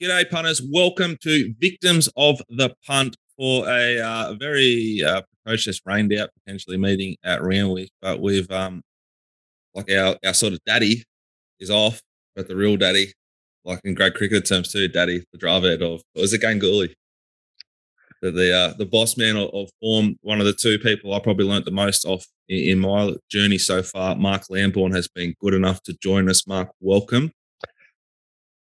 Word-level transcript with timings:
G'day, 0.00 0.30
punters. 0.30 0.62
Welcome 0.62 1.18
to 1.20 1.52
Victims 1.60 2.08
of 2.16 2.40
the 2.48 2.74
Punt 2.86 3.18
for 3.36 3.68
a 3.68 4.00
uh, 4.00 4.32
very 4.32 5.02
uh, 5.06 5.20
precocious 5.44 5.78
rained 5.84 6.10
out 6.14 6.30
potentially 6.32 6.78
meeting 6.78 7.16
at 7.22 7.42
Randwick. 7.42 7.90
But 8.00 8.18
we've, 8.18 8.50
um, 8.50 8.80
like, 9.74 9.90
our, 9.90 10.16
our 10.24 10.32
sort 10.32 10.54
of 10.54 10.60
daddy 10.64 11.04
is 11.58 11.70
off, 11.70 12.00
but 12.34 12.48
the 12.48 12.56
real 12.56 12.78
daddy, 12.78 13.12
like 13.66 13.82
in 13.84 13.92
great 13.92 14.14
cricket 14.14 14.46
terms 14.46 14.72
too, 14.72 14.88
daddy, 14.88 15.22
the 15.32 15.38
driver 15.38 15.74
of, 15.74 16.00
was 16.14 16.32
it 16.32 16.40
Ganguly? 16.40 16.94
The, 18.22 18.30
the, 18.30 18.56
uh, 18.56 18.72
the 18.78 18.86
boss 18.86 19.18
man 19.18 19.36
of, 19.36 19.50
of, 19.52 19.68
form, 19.82 20.16
one 20.22 20.40
of 20.40 20.46
the 20.46 20.54
two 20.54 20.78
people 20.78 21.12
I 21.12 21.18
probably 21.18 21.44
learnt 21.44 21.66
the 21.66 21.72
most 21.72 22.06
off 22.06 22.24
in, 22.48 22.70
in 22.70 22.78
my 22.78 23.16
journey 23.30 23.58
so 23.58 23.82
far. 23.82 24.16
Mark 24.16 24.44
Lamborn 24.48 24.92
has 24.92 25.08
been 25.08 25.34
good 25.42 25.52
enough 25.52 25.82
to 25.82 25.96
join 26.02 26.30
us. 26.30 26.46
Mark, 26.46 26.70
welcome. 26.80 27.32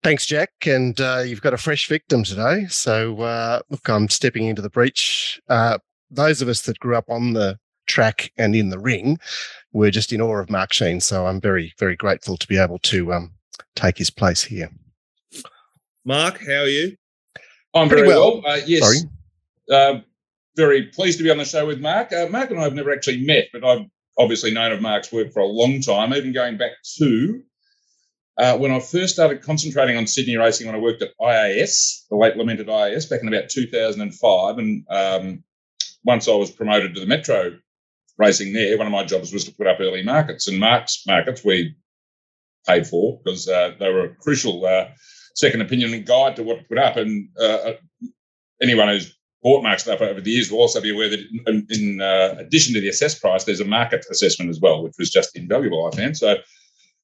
Thanks, 0.02 0.26
Jack. 0.26 0.50
And 0.66 1.00
uh, 1.00 1.22
you've 1.26 1.42
got 1.42 1.54
a 1.54 1.58
fresh 1.58 1.88
victim 1.88 2.22
today. 2.24 2.66
So, 2.68 3.20
uh, 3.20 3.60
look, 3.68 3.88
I'm 3.88 4.08
stepping 4.08 4.44
into 4.44 4.62
the 4.62 4.70
breach. 4.70 5.40
Uh, 5.48 5.78
those 6.10 6.40
of 6.40 6.48
us 6.48 6.62
that 6.62 6.78
grew 6.78 6.96
up 6.96 7.08
on 7.08 7.32
the 7.32 7.58
track 7.86 8.30
and 8.36 8.54
in 8.54 8.68
the 8.70 8.78
ring 8.78 9.18
were 9.72 9.90
just 9.90 10.12
in 10.12 10.20
awe 10.20 10.38
of 10.38 10.50
Mark 10.50 10.72
Sheen. 10.72 11.00
So, 11.00 11.26
I'm 11.26 11.40
very, 11.40 11.74
very 11.78 11.96
grateful 11.96 12.36
to 12.36 12.46
be 12.46 12.58
able 12.58 12.78
to 12.80 13.12
um, 13.12 13.32
take 13.74 13.98
his 13.98 14.10
place 14.10 14.42
here. 14.42 14.70
Mark, 16.04 16.40
how 16.46 16.60
are 16.60 16.66
you? 16.66 16.96
I'm 17.74 17.88
Pretty 17.88 18.02
very 18.02 18.14
well. 18.14 18.42
well. 18.42 18.54
Uh, 18.54 18.60
yes. 18.66 19.04
Uh, 19.70 20.00
very 20.56 20.84
pleased 20.84 21.18
to 21.18 21.24
be 21.24 21.30
on 21.30 21.38
the 21.38 21.44
show 21.44 21.66
with 21.66 21.80
Mark. 21.80 22.12
Uh, 22.12 22.26
Mark 22.30 22.50
and 22.50 22.58
I 22.58 22.64
have 22.64 22.74
never 22.74 22.92
actually 22.92 23.24
met, 23.24 23.48
but 23.52 23.64
I've 23.64 23.86
obviously 24.16 24.52
known 24.52 24.72
of 24.72 24.80
Mark's 24.80 25.12
work 25.12 25.32
for 25.32 25.40
a 25.40 25.46
long 25.46 25.80
time, 25.80 26.14
even 26.14 26.32
going 26.32 26.56
back 26.56 26.72
to 26.98 27.42
uh, 28.38 28.56
when 28.56 28.70
I 28.70 28.78
first 28.78 29.14
started 29.14 29.42
concentrating 29.42 29.96
on 29.96 30.06
Sydney 30.06 30.36
racing, 30.36 30.66
when 30.66 30.76
I 30.76 30.80
worked 30.80 31.02
at 31.02 31.10
IAS, 31.20 32.06
the 32.08 32.16
late 32.16 32.36
lamented 32.36 32.68
IAS, 32.68 33.10
back 33.10 33.20
in 33.20 33.28
about 33.28 33.48
2005, 33.48 34.58
and 34.58 34.84
um, 34.88 35.44
once 36.04 36.28
I 36.28 36.34
was 36.34 36.50
promoted 36.50 36.94
to 36.94 37.00
the 37.00 37.06
Metro 37.06 37.58
racing 38.16 38.52
there, 38.52 38.78
one 38.78 38.86
of 38.86 38.92
my 38.92 39.04
jobs 39.04 39.32
was 39.32 39.44
to 39.44 39.54
put 39.54 39.66
up 39.66 39.80
early 39.80 40.04
markets, 40.04 40.46
and 40.46 40.58
Mark's 40.60 41.04
markets 41.06 41.44
we 41.44 41.74
paid 42.66 42.86
for 42.86 43.20
because 43.24 43.48
uh, 43.48 43.72
they 43.80 43.90
were 43.90 44.04
a 44.04 44.14
crucial 44.14 44.64
uh, 44.64 44.88
second 45.34 45.60
opinion 45.60 45.92
and 45.92 46.06
guide 46.06 46.36
to 46.36 46.42
what 46.42 46.58
to 46.58 46.64
put 46.64 46.78
up. 46.78 46.96
And 46.96 47.30
uh, 47.40 47.42
uh, 47.42 47.72
anyone 48.62 48.88
who's 48.88 49.16
bought 49.42 49.62
Mark 49.62 49.80
stuff 49.80 50.00
over 50.00 50.20
the 50.20 50.30
years 50.30 50.50
will 50.50 50.58
also 50.58 50.80
be 50.80 50.92
aware 50.92 51.08
that 51.08 51.20
in, 51.46 51.66
in 51.70 52.00
uh, 52.00 52.36
addition 52.38 52.74
to 52.74 52.80
the 52.80 52.88
assessed 52.88 53.20
price, 53.20 53.44
there's 53.44 53.60
a 53.60 53.64
market 53.64 54.04
assessment 54.10 54.50
as 54.50 54.60
well, 54.60 54.82
which 54.82 54.94
was 54.98 55.10
just 55.10 55.36
invaluable, 55.36 55.90
I 55.92 55.96
found. 55.96 56.16
So 56.16 56.36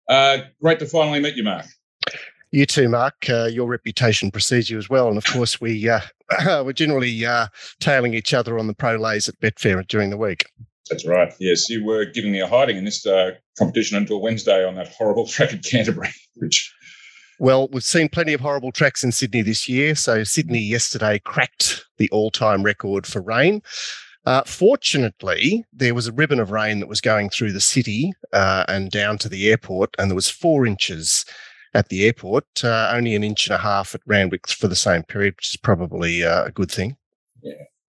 uh, 0.09 0.39
great 0.61 0.79
to 0.81 0.87
finally 0.87 1.21
meet 1.21 1.37
you, 1.37 1.45
Mark. 1.45 1.67
You 2.51 2.67
too, 2.67 2.89
Mark. 2.89 3.29
Uh, 3.29 3.47
your 3.47 3.67
reputation 3.67 4.31
precedes 4.31 4.71
you 4.71 4.79
as 4.79 4.89
well, 4.89 5.09
and 5.09 5.19
of 5.19 5.25
course, 5.25 5.61
we 5.61 5.89
uh, 5.89 6.01
we're 6.63 6.73
generally 6.73 7.27
uh, 7.27 7.49
tailing 7.81 8.15
each 8.15 8.33
other 8.33 8.59
on 8.59 8.69
the 8.69 8.75
pro 8.75 8.97
lays 8.97 9.29
at 9.29 9.39
Betfair 9.41 9.87
during 9.89 10.11
the 10.11 10.17
week. 10.17 10.47
That's 10.91 11.07
right. 11.07 11.33
Yes, 11.41 11.69
you 11.69 11.85
were 11.85 12.05
giving 12.05 12.31
me 12.31 12.41
a 12.41 12.47
hiding 12.47 12.77
in 12.77 12.85
this 12.85 13.05
uh, 13.07 13.33
competition 13.59 13.97
until 13.97 14.21
Wednesday 14.21 14.65
on 14.65 14.75
that 14.75 14.89
horrible 14.89 15.27
track 15.27 15.53
at 15.53 15.65
Canterbury, 15.65 16.11
which. 16.37 16.73
Well, 17.41 17.67
we've 17.73 17.83
seen 17.83 18.09
plenty 18.09 18.33
of 18.33 18.41
horrible 18.41 18.71
tracks 18.71 19.03
in 19.03 19.11
Sydney 19.11 19.43
this 19.43 19.69
year. 19.69 19.97
So 19.97 20.23
Sydney 20.23 20.61
yesterday 20.61 21.19
cracked 21.19 21.85
the 21.99 22.09
all-time 22.11 22.63
record 22.63 23.05
for 23.05 23.21
rain. 23.21 23.61
Uh, 24.27 24.43
fortunately, 24.45 25.65
there 25.73 25.95
was 25.95 26.07
a 26.07 26.13
ribbon 26.13 26.41
of 26.41 26.51
rain 26.51 26.81
that 26.81 26.89
was 26.89 27.01
going 27.01 27.29
through 27.29 27.53
the 27.53 27.61
city 27.61 28.13
uh, 28.33 28.65
and 28.69 28.91
down 28.91 29.19
to 29.19 29.29
the 29.29 29.51
airport, 29.51 29.95
and 29.99 30.11
there 30.11 30.15
was 30.17 30.31
four 30.31 30.65
inches 30.67 31.27
at 31.75 31.89
the 31.89 32.07
airport, 32.07 32.47
uh, 32.65 32.91
only 32.95 33.15
an 33.15 33.25
inch 33.25 33.49
and 33.49 33.55
a 33.55 33.59
half 33.59 33.95
at 33.95 34.01
Randwick 34.07 34.49
for 34.49 34.69
the 34.69 34.77
same 34.77 35.03
period, 35.03 35.35
which 35.37 35.55
is 35.55 35.61
probably 35.61 36.25
uh, 36.25 36.45
a 36.45 36.51
good 36.51 36.71
thing. 36.71 36.97
Yeah. 37.43 37.53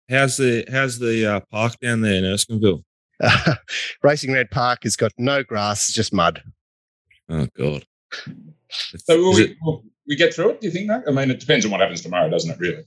How's 0.10 0.38
the 0.38 0.66
how's 0.72 1.00
the 1.00 1.26
uh, 1.26 1.40
park 1.52 1.80
down 1.82 2.02
there 2.02 2.16
in 2.16 2.24
Erskineville? 2.24 2.84
Racing 4.04 4.32
Red 4.34 4.52
Park 4.52 4.84
has 4.84 4.96
got 4.96 5.12
no 5.18 5.44
grass; 5.44 5.88
it's 5.88 5.96
just 5.96 6.14
mud. 6.14 6.42
Oh 7.30 7.48
God! 7.58 7.86
So 8.70 9.18
will 9.18 9.34
we, 9.34 9.44
it, 9.44 9.58
will 9.62 9.84
we 10.08 10.16
get 10.16 10.34
through 10.34 10.52
it? 10.52 10.62
Do 10.62 10.68
you 10.68 10.74
think 10.74 10.88
that? 10.88 11.04
I 11.08 11.12
mean, 11.12 11.30
it 11.30 11.40
depends 11.40 11.66
on 11.66 11.72
what 11.72 11.82
happens 11.82 12.02
tomorrow, 12.02 12.30
doesn't 12.30 12.52
it? 12.52 12.60
Really? 12.60 12.84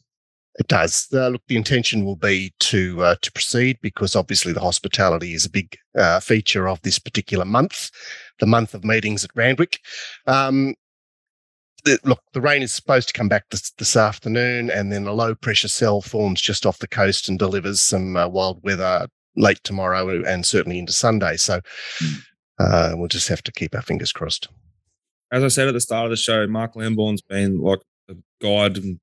It 0.59 0.69
does. 0.69 1.09
Uh, 1.13 1.29
look, 1.29 1.43
the 1.47 1.57
intention 1.57 2.05
will 2.05 2.17
be 2.17 2.53
to 2.59 3.03
uh, 3.03 3.15
to 3.23 3.33
proceed 3.33 3.79
because 3.81 4.17
obviously 4.17 4.53
the 4.53 4.61
hospitality 4.61 5.33
is 5.33 5.47
a 5.47 5.51
big 5.51 5.77
uh, 5.97 6.21
feature 6.21 6.69
of 6.69 6.83
this 6.83 6.99
particular 6.99 7.45
month, 7.45 7.91
the 8.41 8.47
month 8.47 8.75
of 8.75 8.85
meetings 8.85 9.25
at 9.25 9.31
Randwick. 9.35 9.79
Um, 10.27 10.75
the, 11.85 11.99
look, 12.05 12.21
the 12.33 12.41
rain 12.41 12.63
is 12.63 12.73
supposed 12.73 13.09
to 13.09 13.15
come 13.15 13.29
back 13.29 13.45
this, 13.51 13.71
this, 13.79 13.97
afternoon, 13.97 14.71
and 14.71 14.93
then 14.93 15.07
a 15.07 15.13
low 15.13 15.35
pressure 15.35 15.69
cell 15.69 16.01
forms 16.03 16.41
just 16.41 16.67
off 16.67 16.79
the 16.79 16.89
coast 16.89 17.29
and 17.29 17.39
delivers 17.39 17.81
some 17.81 18.17
uh, 18.17 18.29
wild 18.29 18.63
weather 18.63 19.07
late 19.37 19.61
tomorrow 19.65 20.23
and 20.25 20.45
certainly 20.45 20.79
into 20.79 20.93
Sunday. 20.93 21.37
So 21.37 21.61
hmm. 22.01 22.15
uh, 22.59 22.93
we'll 22.97 23.09
just 23.09 23.29
have 23.29 23.43
to 23.45 23.53
keep 23.53 23.75
our 23.75 23.83
fingers 23.83 24.13
crossed. 24.13 24.49
As 25.33 25.45
I 25.45 25.49
said 25.49 25.69
at 25.69 25.75
the 25.75 25.81
start 25.81 26.07
of 26.07 26.11
the 26.11 26.17
show, 26.17 26.47
Mark 26.47 26.75
Lamborn's 26.75 27.23
been 27.23 27.61
like 27.61 27.81
a 28.09 28.15
guide 28.43 28.77
and 28.77 28.99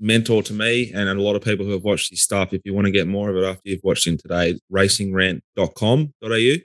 mentor 0.00 0.42
to 0.42 0.52
me 0.52 0.90
and 0.94 1.08
a 1.08 1.14
lot 1.14 1.36
of 1.36 1.42
people 1.42 1.64
who 1.64 1.72
have 1.72 1.84
watched 1.84 2.10
his 2.10 2.22
stuff. 2.22 2.52
If 2.52 2.62
you 2.64 2.74
want 2.74 2.86
to 2.86 2.90
get 2.90 3.06
more 3.06 3.30
of 3.30 3.36
it 3.36 3.46
after 3.46 3.62
you've 3.64 3.84
watched 3.84 4.06
him 4.06 4.16
today, 4.16 4.58
racingrant.com.au. 4.72 6.56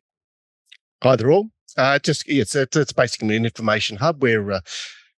Either 1.02 1.32
or. 1.32 1.44
Uh, 1.78 2.00
just 2.00 2.24
it's, 2.28 2.56
it's, 2.56 2.78
it's 2.78 2.94
basically 2.94 3.36
an 3.36 3.46
information 3.46 3.98
hub 3.98 4.22
where 4.22 4.50
uh, 4.50 4.62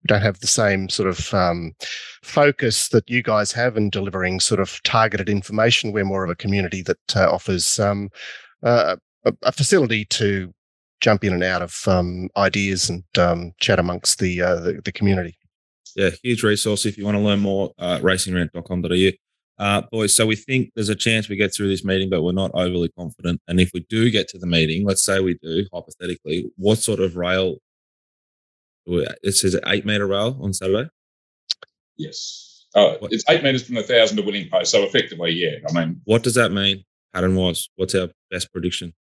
we 0.04 0.08
don't 0.08 0.24
have 0.24 0.40
the 0.40 0.48
same 0.48 0.90
sort 0.90 1.08
of 1.08 1.32
um, 1.34 1.74
focus 2.24 2.90
that 2.90 3.08
you 3.08 3.22
guys 3.22 3.52
have 3.52 3.78
in 3.78 3.92
delivering 3.92 4.40
sort 4.40 4.60
of 4.60 4.82
targeted 4.84 5.30
information. 5.30 5.92
We're 5.92 6.04
more 6.04 6.24
of 6.24 6.32
a 6.32 6.36
community 6.36 6.82
that 6.82 7.16
uh, 7.16 7.32
offers 7.32 7.80
um, 7.80 8.10
uh, 8.64 8.96
a, 9.26 9.34
a, 9.44 9.52
facility 9.52 10.06
to 10.06 10.52
jump 11.00 11.24
in 11.24 11.34
and 11.34 11.44
out 11.44 11.62
of 11.62 11.80
um, 11.86 12.30
ideas 12.36 12.90
and 12.90 13.04
um, 13.20 13.52
chat 13.60 13.78
amongst 13.78 14.18
the, 14.18 14.42
uh, 14.42 14.56
the, 14.56 14.82
the 14.84 14.92
community 14.92 15.38
yeah, 15.98 16.12
huge 16.24 16.44
resource 16.44 16.86
if 16.86 16.98
you 16.98 17.04
want 17.04 17.18
to 17.18 17.24
learn 17.24 17.40
more. 17.40 17.74
Uh, 17.80 17.98
racingrant.com.au. 17.98 19.12
Uh, 19.60 19.82
boys, 19.92 20.16
so 20.16 20.28
we 20.28 20.36
think 20.36 20.72
there's 20.76 20.90
a 20.90 20.96
chance 20.96 21.28
we 21.28 21.36
get 21.36 21.54
through 21.54 21.68
this 21.68 21.84
meeting, 21.84 22.12
but 22.12 22.22
we're 22.22 22.32
not 22.32 22.52
overly 22.54 22.90
confident. 22.90 23.42
And 23.48 23.60
if 23.60 23.72
we 23.74 23.84
do 23.90 24.12
get 24.12 24.28
to 24.30 24.38
the 24.38 24.46
meeting, 24.46 24.86
let's 24.86 25.04
say 25.04 25.20
we 25.20 25.40
do, 25.42 25.66
hypothetically, 25.74 26.52
what 26.56 26.78
sort 26.78 27.00
of 27.00 27.16
rail? 27.16 27.56
It 28.86 29.36
says 29.36 29.60
eight 29.66 29.86
meter 29.86 30.06
rail 30.06 30.38
on 30.40 30.54
Saturday. 30.54 30.88
Yes, 31.98 32.68
oh, 32.76 32.98
it's 33.10 33.24
eight 33.28 33.44
meters 33.44 33.66
from 33.66 33.76
the 33.76 33.84
thousand 33.84 34.18
to 34.18 34.24
winning 34.24 34.48
post. 34.50 34.72
So 34.72 34.84
effectively, 34.84 35.32
yeah. 35.32 35.58
I 35.68 35.74
mean, 35.74 36.00
what 36.06 36.22
does 36.22 36.36
that 36.36 36.52
mean 36.52 36.86
pattern 37.14 37.36
wise? 37.36 37.68
What's 37.76 37.96
our 37.96 38.10
best 38.30 38.54
prediction? 38.54 38.94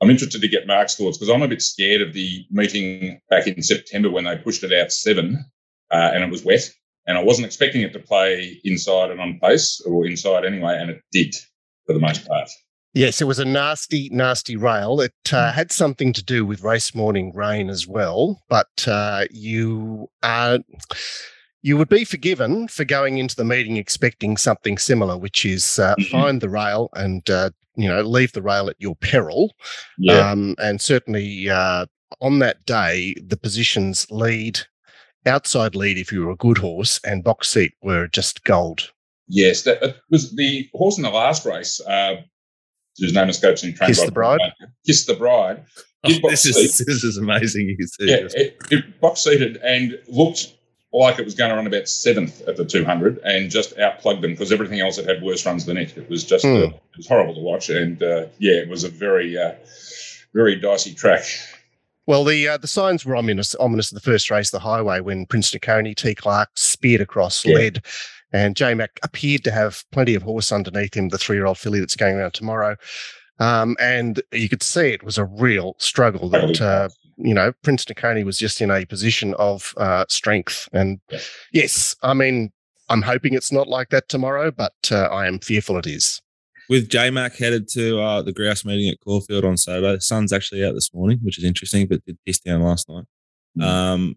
I'm 0.00 0.10
interested 0.10 0.40
to 0.40 0.48
get 0.48 0.66
Mark's 0.66 0.96
thoughts 0.96 1.18
because 1.18 1.32
I'm 1.32 1.42
a 1.42 1.48
bit 1.48 1.60
scared 1.60 2.00
of 2.00 2.14
the 2.14 2.46
meeting 2.50 3.20
back 3.28 3.46
in 3.46 3.62
September 3.62 4.10
when 4.10 4.24
they 4.24 4.38
pushed 4.38 4.64
it 4.64 4.72
out 4.72 4.90
seven 4.90 5.44
uh, 5.90 6.10
and 6.14 6.24
it 6.24 6.30
was 6.30 6.44
wet. 6.44 6.70
And 7.06 7.16
I 7.16 7.22
wasn't 7.22 7.46
expecting 7.46 7.82
it 7.82 7.92
to 7.94 7.98
play 7.98 8.60
inside 8.64 9.10
and 9.10 9.20
on 9.20 9.38
pace 9.40 9.80
or 9.86 10.06
inside 10.06 10.44
anyway, 10.44 10.76
and 10.78 10.90
it 10.90 11.00
did 11.10 11.34
for 11.86 11.94
the 11.94 12.00
most 12.00 12.26
part. 12.26 12.50
Yes, 12.94 13.20
it 13.20 13.26
was 13.26 13.38
a 13.38 13.44
nasty, 13.44 14.08
nasty 14.12 14.56
rail. 14.56 15.00
It 15.00 15.12
uh, 15.32 15.50
hmm. 15.50 15.56
had 15.56 15.72
something 15.72 16.12
to 16.14 16.22
do 16.22 16.44
with 16.44 16.62
race 16.62 16.94
morning 16.94 17.32
rain 17.34 17.70
as 17.70 17.86
well, 17.86 18.42
but 18.48 18.86
uh, 18.86 19.24
you 19.30 20.10
are. 20.22 20.58
You 21.60 21.76
would 21.76 21.88
be 21.88 22.04
forgiven 22.04 22.68
for 22.68 22.84
going 22.84 23.18
into 23.18 23.34
the 23.34 23.44
meeting 23.44 23.76
expecting 23.76 24.36
something 24.36 24.78
similar, 24.78 25.18
which 25.18 25.44
is 25.44 25.78
uh, 25.78 25.96
mm-hmm. 25.96 26.10
find 26.10 26.40
the 26.40 26.48
rail 26.48 26.88
and 26.94 27.28
uh, 27.28 27.50
you 27.74 27.88
know 27.88 28.02
leave 28.02 28.32
the 28.32 28.42
rail 28.42 28.68
at 28.68 28.76
your 28.78 28.96
peril. 28.96 29.54
Yeah. 29.98 30.30
Um, 30.30 30.54
and 30.58 30.80
certainly 30.80 31.50
uh, 31.50 31.86
on 32.20 32.38
that 32.38 32.64
day, 32.64 33.14
the 33.24 33.36
positions 33.36 34.06
lead 34.10 34.60
outside 35.26 35.74
lead 35.74 35.98
if 35.98 36.12
you 36.12 36.24
were 36.24 36.32
a 36.32 36.36
good 36.36 36.58
horse, 36.58 37.00
and 37.04 37.24
box 37.24 37.50
seat 37.50 37.74
were 37.82 38.08
just 38.08 38.44
gold. 38.44 38.90
Yes, 39.28 39.62
that 39.62 39.96
was 40.10 40.34
the 40.34 40.68
horse 40.74 40.96
in 40.96 41.02
the 41.02 41.10
last 41.10 41.44
race. 41.44 41.80
Uh, 41.80 42.22
whose 42.98 43.14
name 43.14 43.28
escapes 43.28 43.64
me. 43.64 43.72
Kiss 43.72 44.04
the 44.04 44.12
bride. 44.12 44.40
Kiss 44.86 45.06
the 45.06 45.14
bride. 45.14 45.64
Oh, 46.04 46.30
this 46.30 46.46
is 46.46 46.78
this 46.78 47.04
is 47.04 47.16
amazing. 47.16 47.76
Yeah, 48.00 48.28
it, 48.34 48.56
it 48.70 49.00
box 49.00 49.24
seated 49.24 49.56
and 49.58 49.98
looked 50.08 50.54
like 50.92 51.18
it 51.18 51.24
was 51.24 51.34
going 51.34 51.50
to 51.50 51.56
run 51.56 51.66
about 51.66 51.88
seventh 51.88 52.40
at 52.48 52.56
the 52.56 52.64
200 52.64 53.18
and 53.18 53.50
just 53.50 53.76
outplugged 53.76 54.22
them 54.22 54.30
because 54.30 54.52
everything 54.52 54.80
else 54.80 54.96
had 54.96 55.06
had 55.06 55.22
worse 55.22 55.44
runs 55.44 55.66
than 55.66 55.76
it. 55.76 55.96
It 55.96 56.08
was 56.08 56.24
just 56.24 56.44
mm. 56.44 56.68
uh, 56.68 56.68
it 56.68 56.96
was 56.96 57.08
horrible 57.08 57.34
to 57.34 57.40
watch, 57.40 57.68
and 57.68 58.02
uh, 58.02 58.26
yeah, 58.38 58.54
it 58.54 58.68
was 58.68 58.84
a 58.84 58.88
very 58.88 59.36
uh, 59.36 59.54
very 60.34 60.56
dicey 60.56 60.94
track. 60.94 61.24
Well, 62.08 62.24
the 62.24 62.48
uh, 62.48 62.56
the 62.56 62.66
signs 62.66 63.04
were 63.04 63.14
ominous, 63.14 63.54
ominous 63.56 63.92
of 63.92 63.94
the 63.94 64.10
first 64.10 64.30
race, 64.30 64.48
the 64.48 64.58
highway, 64.58 65.00
when 65.00 65.26
Prince 65.26 65.52
Naconey, 65.52 65.94
T. 65.94 66.14
Clark 66.14 66.48
speared 66.54 67.02
across, 67.02 67.44
yeah. 67.44 67.54
led, 67.54 67.84
and 68.32 68.56
J 68.56 68.72
Mac 68.72 68.98
appeared 69.02 69.44
to 69.44 69.52
have 69.52 69.84
plenty 69.92 70.14
of 70.14 70.22
horse 70.22 70.50
underneath 70.50 70.94
him, 70.94 71.10
the 71.10 71.18
three 71.18 71.36
year 71.36 71.44
old 71.44 71.58
filly 71.58 71.80
that's 71.80 71.96
going 71.96 72.16
around 72.16 72.32
tomorrow. 72.32 72.76
Um, 73.40 73.76
and 73.78 74.22
you 74.32 74.48
could 74.48 74.62
see 74.62 74.88
it 74.88 75.02
was 75.02 75.18
a 75.18 75.26
real 75.26 75.76
struggle 75.78 76.30
that 76.30 76.60
uh, 76.62 76.88
you 77.18 77.34
know, 77.34 77.52
Prince 77.62 77.84
Nakoni 77.84 78.24
was 78.24 78.38
just 78.38 78.62
in 78.62 78.70
a 78.70 78.86
position 78.86 79.34
of 79.34 79.74
uh, 79.76 80.06
strength. 80.08 80.66
And 80.72 81.00
yes, 81.52 81.94
I 82.02 82.14
mean, 82.14 82.52
I'm 82.88 83.02
hoping 83.02 83.34
it's 83.34 83.52
not 83.52 83.68
like 83.68 83.90
that 83.90 84.08
tomorrow, 84.08 84.50
but 84.50 84.72
uh, 84.90 85.08
I 85.12 85.26
am 85.26 85.40
fearful 85.40 85.76
it 85.76 85.86
is. 85.86 86.22
With 86.68 86.90
J 86.90 87.10
Mac 87.10 87.36
headed 87.36 87.66
to 87.70 87.98
uh, 87.98 88.22
the 88.22 88.32
grouse 88.32 88.64
meeting 88.64 88.90
at 88.90 89.00
Caulfield 89.00 89.44
on 89.44 89.56
Saturday, 89.56 89.94
the 89.94 90.00
sun's 90.00 90.32
actually 90.32 90.64
out 90.64 90.74
this 90.74 90.92
morning, 90.92 91.18
which 91.22 91.38
is 91.38 91.44
interesting, 91.44 91.86
but 91.86 92.04
did 92.04 92.18
piss 92.26 92.40
down 92.40 92.62
last 92.62 92.88
night. 92.90 93.04
Mm. 93.58 93.62
Um, 93.62 94.16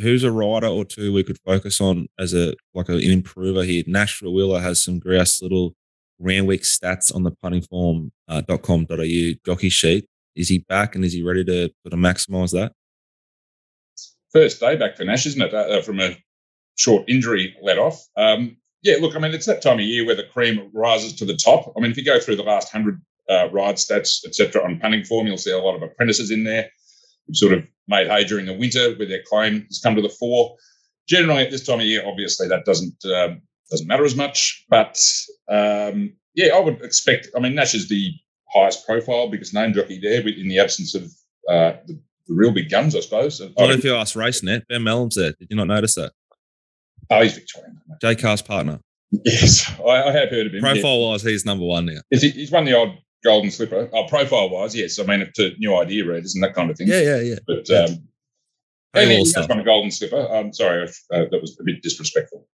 who's 0.00 0.24
a 0.24 0.32
rider 0.32 0.66
or 0.66 0.84
two 0.84 1.12
we 1.12 1.22
could 1.22 1.38
focus 1.44 1.80
on 1.80 2.08
as 2.18 2.34
a 2.34 2.54
like 2.74 2.88
an 2.88 3.00
improver 3.00 3.62
here? 3.62 3.84
Nash 3.86 4.20
Rawiller 4.20 4.60
has 4.60 4.82
some 4.82 4.98
grouse 4.98 5.40
little 5.40 5.74
Randwick 6.18 6.62
stats 6.62 7.14
on 7.14 7.22
the 7.22 7.30
puntingform.com.au 7.30 8.32
uh, 8.32 9.34
jockey 9.46 9.68
sheet. 9.68 10.06
Is 10.36 10.48
he 10.48 10.58
back 10.58 10.94
and 10.94 11.04
is 11.04 11.12
he 11.12 11.22
ready 11.22 11.44
to 11.44 11.70
sort 11.82 11.92
of 11.92 11.98
maximise 11.98 12.52
that? 12.52 12.72
First 14.32 14.60
day 14.60 14.76
back 14.76 14.96
for 14.96 15.04
Nash, 15.04 15.26
isn't 15.26 15.42
it? 15.42 15.54
Uh, 15.54 15.82
from 15.82 16.00
a 16.00 16.16
short 16.76 17.08
injury 17.08 17.56
let 17.62 17.78
off. 17.78 18.06
Um, 18.16 18.56
yeah, 18.82 18.96
look, 19.00 19.14
I 19.14 19.18
mean, 19.18 19.32
it's 19.34 19.46
that 19.46 19.62
time 19.62 19.78
of 19.78 19.84
year 19.84 20.06
where 20.06 20.14
the 20.14 20.24
cream 20.24 20.70
rises 20.72 21.14
to 21.14 21.24
the 21.24 21.36
top. 21.36 21.72
I 21.76 21.80
mean, 21.80 21.90
if 21.90 21.96
you 21.96 22.04
go 22.04 22.18
through 22.18 22.36
the 22.36 22.42
last 22.42 22.70
hundred 22.70 23.00
uh, 23.28 23.48
ride 23.50 23.76
stats, 23.76 24.24
etc., 24.24 24.64
on 24.64 24.78
punting 24.80 25.04
form, 25.04 25.26
you'll 25.26 25.36
see 25.36 25.52
a 25.52 25.58
lot 25.58 25.76
of 25.76 25.82
apprentices 25.82 26.30
in 26.30 26.44
there 26.44 26.70
who 27.26 27.34
sort 27.34 27.52
of 27.52 27.64
made 27.88 28.08
hay 28.08 28.24
during 28.24 28.46
the 28.46 28.54
winter 28.54 28.94
where 28.94 29.06
their 29.06 29.22
claim 29.26 29.64
has 29.66 29.80
come 29.80 29.96
to 29.96 30.02
the 30.02 30.08
fore. 30.08 30.56
Generally, 31.08 31.44
at 31.44 31.50
this 31.50 31.66
time 31.66 31.80
of 31.80 31.86
year, 31.86 32.06
obviously 32.06 32.48
that 32.48 32.64
doesn't 32.64 33.04
um, 33.04 33.42
doesn't 33.70 33.86
matter 33.86 34.04
as 34.04 34.16
much. 34.16 34.64
But 34.70 34.98
um, 35.48 36.14
yeah, 36.34 36.54
I 36.54 36.60
would 36.60 36.82
expect. 36.82 37.28
I 37.36 37.40
mean, 37.40 37.54
Nash 37.54 37.74
is 37.74 37.88
the 37.88 38.12
highest 38.52 38.86
profile, 38.86 39.28
biggest 39.28 39.52
name 39.52 39.74
jockey 39.74 40.00
there, 40.00 40.26
in 40.26 40.48
the 40.48 40.58
absence 40.58 40.94
of 40.94 41.04
uh, 41.48 41.76
the, 41.86 42.00
the, 42.26 42.34
real 42.34 42.52
big 42.52 42.70
guns, 42.70 42.96
I 42.96 43.00
suppose. 43.00 43.40
What 43.54 43.70
if 43.70 43.84
you 43.84 43.94
ask 43.94 44.14
RaceNet? 44.14 44.66
Ben 44.68 44.82
Melham's 44.82 45.16
there. 45.16 45.32
Did 45.32 45.48
you 45.50 45.56
not 45.56 45.68
notice 45.68 45.94
that? 45.94 46.12
Oh, 47.10 47.22
he's 47.22 47.34
Victorian. 47.34 47.80
Jay 48.00 48.14
Carr's 48.14 48.42
partner. 48.42 48.80
Yes, 49.24 49.68
I, 49.80 50.04
I, 50.04 50.12
have 50.12 50.30
heard 50.30 50.46
of 50.46 50.54
him. 50.54 50.60
Profile 50.60 51.00
wise, 51.00 51.22
he's 51.22 51.44
number 51.44 51.64
one 51.64 51.86
now. 51.86 52.00
Is 52.12 52.22
he, 52.22 52.30
he's 52.30 52.52
won 52.52 52.64
the 52.64 52.74
old 52.74 52.96
golden 53.24 53.50
slipper. 53.50 53.90
Oh, 53.92 54.06
profile 54.06 54.50
wise, 54.50 54.74
yes. 54.76 54.98
I 54.98 55.04
mean, 55.04 55.28
to 55.34 55.52
new 55.58 55.76
idea 55.76 56.06
readers 56.06 56.34
and 56.34 56.44
that 56.44 56.54
kind 56.54 56.70
of 56.70 56.76
thing. 56.76 56.88
Yeah, 56.88 57.00
yeah, 57.00 57.20
yeah. 57.20 57.38
But 57.46 57.68
yeah. 57.68 57.84
um, 57.84 58.08
and 58.94 59.10
he 59.10 59.18
has 59.18 59.48
won 59.48 59.60
a 59.60 59.64
golden 59.64 59.90
slipper. 59.90 60.26
I'm 60.32 60.52
sorry, 60.52 60.84
uh, 60.84 61.24
that 61.30 61.40
was 61.40 61.56
a 61.60 61.64
bit 61.64 61.82
disrespectful. 61.82 62.46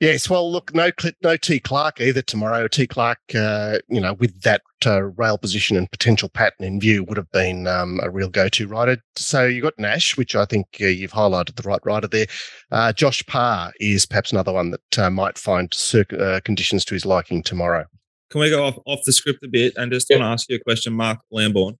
Yes, 0.00 0.30
well, 0.30 0.50
look, 0.50 0.74
no, 0.74 0.90
no 1.22 1.36
T 1.36 1.60
Clark 1.60 2.00
either 2.00 2.22
tomorrow. 2.22 2.66
T 2.68 2.86
Clark, 2.86 3.18
uh, 3.34 3.80
you 3.90 4.00
know, 4.00 4.14
with 4.14 4.40
that 4.40 4.62
uh, 4.86 5.02
rail 5.02 5.36
position 5.36 5.76
and 5.76 5.90
potential 5.90 6.30
pattern 6.30 6.64
in 6.64 6.80
view, 6.80 7.04
would 7.04 7.18
have 7.18 7.30
been 7.32 7.66
um, 7.66 8.00
a 8.02 8.08
real 8.08 8.30
go-to 8.30 8.66
rider. 8.66 8.96
So 9.16 9.44
you 9.44 9.60
got 9.60 9.78
Nash, 9.78 10.16
which 10.16 10.34
I 10.34 10.46
think 10.46 10.66
uh, 10.80 10.86
you've 10.86 11.12
highlighted 11.12 11.56
the 11.56 11.68
right 11.68 11.84
rider 11.84 12.08
there. 12.08 12.26
Uh, 12.70 12.94
Josh 12.94 13.24
Parr 13.26 13.72
is 13.78 14.06
perhaps 14.06 14.32
another 14.32 14.54
one 14.54 14.70
that 14.70 14.98
uh, 14.98 15.10
might 15.10 15.36
find 15.36 15.72
circ- 15.74 16.14
uh, 16.14 16.40
conditions 16.46 16.86
to 16.86 16.94
his 16.94 17.04
liking 17.04 17.42
tomorrow. 17.42 17.84
Can 18.30 18.40
we 18.40 18.48
go 18.48 18.64
off, 18.64 18.78
off 18.86 19.00
the 19.04 19.12
script 19.12 19.44
a 19.44 19.48
bit 19.48 19.74
and 19.76 19.92
just 19.92 20.08
yep. 20.08 20.20
want 20.20 20.30
to 20.30 20.32
ask 20.32 20.48
you 20.48 20.56
a 20.56 20.60
question, 20.60 20.94
Mark 20.94 21.18
Lamborn? 21.30 21.76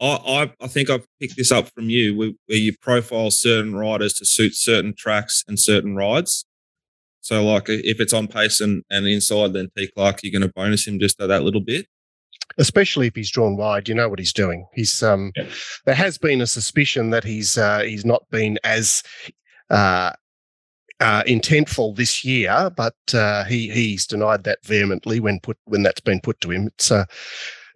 I, 0.00 0.06
I, 0.06 0.52
I 0.62 0.66
think 0.66 0.88
I've 0.88 1.04
picked 1.20 1.36
this 1.36 1.52
up 1.52 1.68
from 1.74 1.90
you, 1.90 2.16
where, 2.16 2.30
where 2.46 2.58
you 2.58 2.74
profile 2.80 3.30
certain 3.30 3.74
riders 3.74 4.14
to 4.14 4.24
suit 4.24 4.54
certain 4.54 4.94
tracks 4.96 5.44
and 5.46 5.60
certain 5.60 5.94
rides. 5.94 6.46
So, 7.20 7.44
like, 7.44 7.68
if 7.68 8.00
it's 8.00 8.12
on 8.12 8.28
pace 8.28 8.60
and, 8.60 8.82
and 8.90 9.06
inside, 9.06 9.52
then 9.52 9.68
T 9.76 9.88
Clark, 9.94 10.20
you're 10.22 10.32
going 10.32 10.48
to 10.48 10.52
bonus 10.54 10.86
him 10.86 10.98
just 10.98 11.18
that 11.18 11.42
little 11.42 11.60
bit. 11.60 11.86
Especially 12.58 13.06
if 13.06 13.14
he's 13.14 13.30
drawn 13.30 13.56
wide, 13.56 13.88
you 13.88 13.94
know 13.94 14.08
what 14.08 14.18
he's 14.18 14.32
doing. 14.32 14.66
He's 14.74 15.02
um, 15.02 15.32
yeah. 15.36 15.46
there 15.84 15.94
has 15.94 16.18
been 16.18 16.40
a 16.40 16.46
suspicion 16.46 17.10
that 17.10 17.22
he's 17.22 17.56
uh, 17.56 17.80
he's 17.80 18.04
not 18.04 18.28
been 18.30 18.58
as 18.64 19.02
uh, 19.68 20.12
uh, 20.98 21.22
intentful 21.24 21.94
this 21.94 22.24
year, 22.24 22.70
but 22.76 22.96
uh, 23.14 23.44
he 23.44 23.70
he's 23.70 24.06
denied 24.06 24.44
that 24.44 24.64
vehemently 24.64 25.20
when 25.20 25.38
put 25.40 25.58
when 25.64 25.82
that's 25.82 26.00
been 26.00 26.20
put 26.20 26.40
to 26.40 26.50
him. 26.50 26.66
It's 26.66 26.90
uh, 26.90 27.04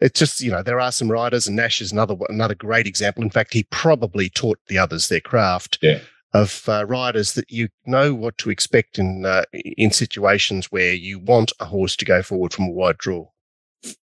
it's 0.00 0.18
just 0.18 0.40
you 0.40 0.50
know 0.50 0.62
there 0.62 0.80
are 0.80 0.92
some 0.92 1.10
riders, 1.10 1.46
and 1.46 1.56
Nash 1.56 1.80
is 1.80 1.92
another 1.92 2.16
another 2.28 2.54
great 2.54 2.86
example. 2.86 3.22
In 3.22 3.30
fact, 3.30 3.52
he 3.52 3.64
probably 3.70 4.28
taught 4.28 4.58
the 4.66 4.78
others 4.78 5.08
their 5.08 5.20
craft. 5.20 5.78
Yeah 5.82 6.00
of 6.34 6.68
uh, 6.68 6.84
riders 6.86 7.32
that 7.34 7.48
you 7.50 7.68
know 7.86 8.12
what 8.12 8.36
to 8.38 8.50
expect 8.50 8.98
in 8.98 9.24
uh, 9.24 9.44
in 9.52 9.92
situations 9.92 10.66
where 10.66 10.92
you 10.92 11.20
want 11.20 11.52
a 11.60 11.64
horse 11.64 11.96
to 11.96 12.04
go 12.04 12.22
forward 12.22 12.52
from 12.52 12.66
a 12.66 12.72
wide 12.72 12.98
draw. 12.98 13.26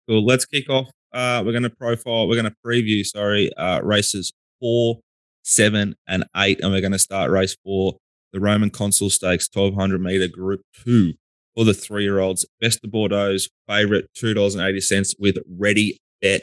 Cool. 0.08 0.26
Let's 0.26 0.46
kick 0.46 0.70
off. 0.70 0.90
Uh, 1.14 1.44
we're 1.46 1.52
going 1.52 1.64
to 1.64 1.70
profile. 1.70 2.28
We're 2.28 2.42
going 2.42 2.52
to 2.52 2.56
preview. 2.66 3.06
Sorry, 3.06 3.54
uh, 3.56 3.82
races 3.82 4.32
four, 4.60 5.00
seven, 5.44 5.96
and 6.08 6.24
eight, 6.38 6.62
and 6.62 6.72
we're 6.72 6.82
going 6.82 6.94
to 6.94 7.00
start 7.00 7.32
race 7.32 7.56
four, 7.64 7.98
the 8.32 8.40
Roman 8.40 8.70
Consul 8.70 9.10
Stakes, 9.10 9.48
twelve 9.50 9.76
hundred 9.76 10.02
meter 10.02 10.28
Group 10.28 10.62
Two 10.84 11.14
for 11.54 11.66
the 11.66 11.74
three-year-olds. 11.74 12.46
Best 12.62 12.84
of 12.84 12.92
Bordeaux's 12.92 13.50
favorite, 13.68 14.10
two 14.16 14.34
dollars 14.34 14.56
and 14.56 14.66
eighty 14.66 14.82
cents 14.82 15.16
with 15.20 15.38
ReadyBet.com.au 15.60 16.40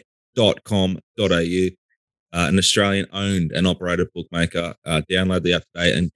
uh, 2.32 2.46
an 2.48 2.58
Australian 2.58 3.06
owned 3.12 3.52
and 3.52 3.66
operated 3.66 4.08
bookmaker. 4.14 4.74
Uh, 4.84 5.02
download 5.10 5.42
the 5.42 5.54
app 5.54 5.64
today 5.74 5.96
and 5.96 6.10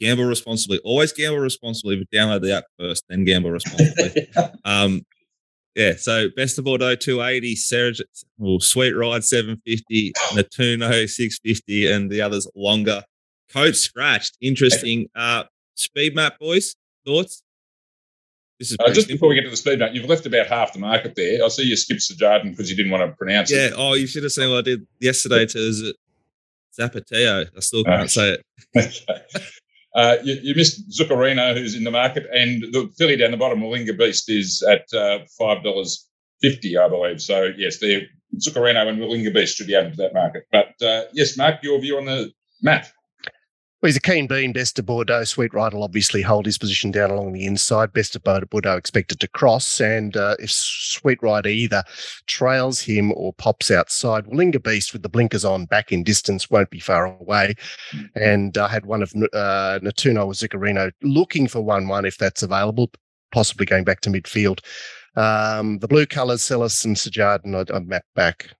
gamble 0.00 0.24
responsibly. 0.24 0.78
Always 0.78 1.12
gamble 1.12 1.38
responsibly, 1.38 1.96
but 1.96 2.10
download 2.10 2.42
the 2.42 2.56
app 2.56 2.64
first, 2.78 3.04
then 3.08 3.24
gamble 3.24 3.50
responsibly. 3.50 4.28
um, 4.64 5.04
yeah, 5.74 5.94
so 5.96 6.28
Best 6.36 6.58
of 6.58 6.64
Bordeaux 6.64 6.94
280, 6.94 7.56
Sarah, 7.56 7.92
well, 8.36 8.60
Sweet 8.60 8.92
Ride 8.92 9.24
750, 9.24 10.12
Natuno 10.32 11.08
650, 11.08 11.90
and 11.90 12.10
the 12.10 12.20
others 12.20 12.46
longer. 12.54 13.02
Code 13.50 13.76
scratched. 13.76 14.36
Interesting. 14.40 15.08
Uh, 15.14 15.44
speed 15.74 16.14
map, 16.14 16.38
boys. 16.38 16.74
Thoughts? 17.06 17.42
This 18.62 18.70
is 18.70 18.76
uh, 18.78 18.86
just 18.92 19.08
simple. 19.08 19.14
before 19.14 19.28
we 19.30 19.34
get 19.34 19.42
to 19.42 19.50
the 19.50 19.56
speed 19.56 19.80
note, 19.80 19.92
you've 19.92 20.08
left 20.08 20.24
about 20.24 20.46
half 20.46 20.72
the 20.72 20.78
market 20.78 21.16
there. 21.16 21.44
I 21.44 21.48
see 21.48 21.64
you 21.64 21.74
skipped 21.74 22.02
Sajardin 22.02 22.50
because 22.50 22.70
you 22.70 22.76
didn't 22.76 22.92
want 22.92 23.10
to 23.10 23.16
pronounce 23.16 23.50
yeah. 23.50 23.66
it. 23.66 23.70
Yeah. 23.70 23.76
Oh, 23.76 23.94
you 23.94 24.06
should 24.06 24.22
have 24.22 24.30
seen 24.30 24.50
what 24.50 24.58
I 24.58 24.62
did 24.62 24.86
yesterday 25.00 25.46
to 25.46 25.92
Zapateo. 26.78 27.48
I 27.56 27.60
still 27.60 27.82
can't 27.82 28.08
say 28.08 28.38
it. 28.74 29.02
uh, 29.96 30.18
you, 30.22 30.38
you, 30.42 30.54
missed 30.54 30.88
Zuccarino, 30.90 31.56
who's 31.56 31.74
in 31.74 31.82
the 31.82 31.90
market, 31.90 32.24
and 32.32 32.62
the 32.72 32.88
filly 32.96 33.16
down 33.16 33.32
the 33.32 33.36
bottom, 33.36 33.58
Malinga 33.58 33.98
Beast, 33.98 34.30
is 34.30 34.62
at 34.62 34.84
uh, 34.94 35.24
five 35.36 35.64
dollars 35.64 36.08
fifty, 36.40 36.78
I 36.78 36.88
believe. 36.88 37.20
So 37.20 37.50
yes, 37.56 37.80
the 37.80 38.06
Zuccarino 38.38 38.86
and 38.86 39.00
Malinga 39.00 39.34
Beast 39.34 39.56
should 39.56 39.66
be 39.66 39.74
added 39.74 39.94
to 39.94 40.02
that 40.02 40.14
market. 40.14 40.44
But 40.52 40.80
uh, 40.80 41.06
yes, 41.12 41.36
Mark, 41.36 41.64
your 41.64 41.80
view 41.80 41.96
on 41.96 42.04
the 42.04 42.32
map? 42.62 42.86
Well, 43.82 43.88
he's 43.88 43.96
a 43.96 44.00
keen 44.00 44.28
bean. 44.28 44.52
Best 44.52 44.78
of 44.78 44.86
Bordeaux. 44.86 45.24
Sweet 45.24 45.52
Ride 45.52 45.74
will 45.74 45.82
obviously 45.82 46.22
hold 46.22 46.46
his 46.46 46.56
position 46.56 46.92
down 46.92 47.10
along 47.10 47.32
the 47.32 47.44
inside. 47.44 47.92
Best 47.92 48.14
of 48.14 48.22
Bordeaux 48.22 48.76
expected 48.76 49.18
to 49.18 49.26
cross. 49.26 49.80
And 49.80 50.16
uh, 50.16 50.36
if 50.38 50.52
Sweet 50.52 51.20
Ride 51.20 51.46
either 51.46 51.82
trails 52.28 52.80
him 52.80 53.10
or 53.16 53.32
pops 53.32 53.72
outside, 53.72 54.26
Willinga 54.26 54.62
Beast 54.62 54.92
with 54.92 55.02
the 55.02 55.08
blinkers 55.08 55.44
on 55.44 55.64
back 55.64 55.90
in 55.90 56.04
distance 56.04 56.48
won't 56.48 56.70
be 56.70 56.78
far 56.78 57.06
away. 57.06 57.56
And 58.14 58.56
I 58.56 58.66
uh, 58.66 58.68
had 58.68 58.86
one 58.86 59.02
of 59.02 59.12
uh, 59.16 59.80
Natuno 59.82 60.26
or 60.26 60.32
Zuccarino 60.32 60.92
looking 61.02 61.48
for 61.48 61.60
1 61.60 61.88
1 61.88 62.04
if 62.04 62.18
that's 62.18 62.44
available, 62.44 62.88
possibly 63.32 63.66
going 63.66 63.82
back 63.82 64.00
to 64.02 64.10
midfield. 64.10 64.60
Um, 65.16 65.80
the 65.80 65.88
blue 65.88 66.06
colours, 66.06 66.42
Celis 66.42 66.84
and 66.84 66.94
Sajardin, 66.94 67.68
I, 67.68 67.76
I 67.76 67.80
mapped 67.80 68.14
back. 68.14 68.54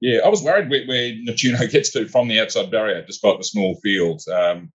Yeah, 0.00 0.20
I 0.24 0.28
was 0.28 0.42
worried 0.42 0.68
where, 0.68 0.84
where 0.86 1.12
Natuno 1.12 1.70
gets 1.70 1.90
to 1.92 2.06
from 2.06 2.28
the 2.28 2.40
outside 2.40 2.70
barrier, 2.70 3.02
despite 3.06 3.38
the 3.38 3.44
small 3.44 3.78
field. 3.82 4.22
Um, 4.32 4.72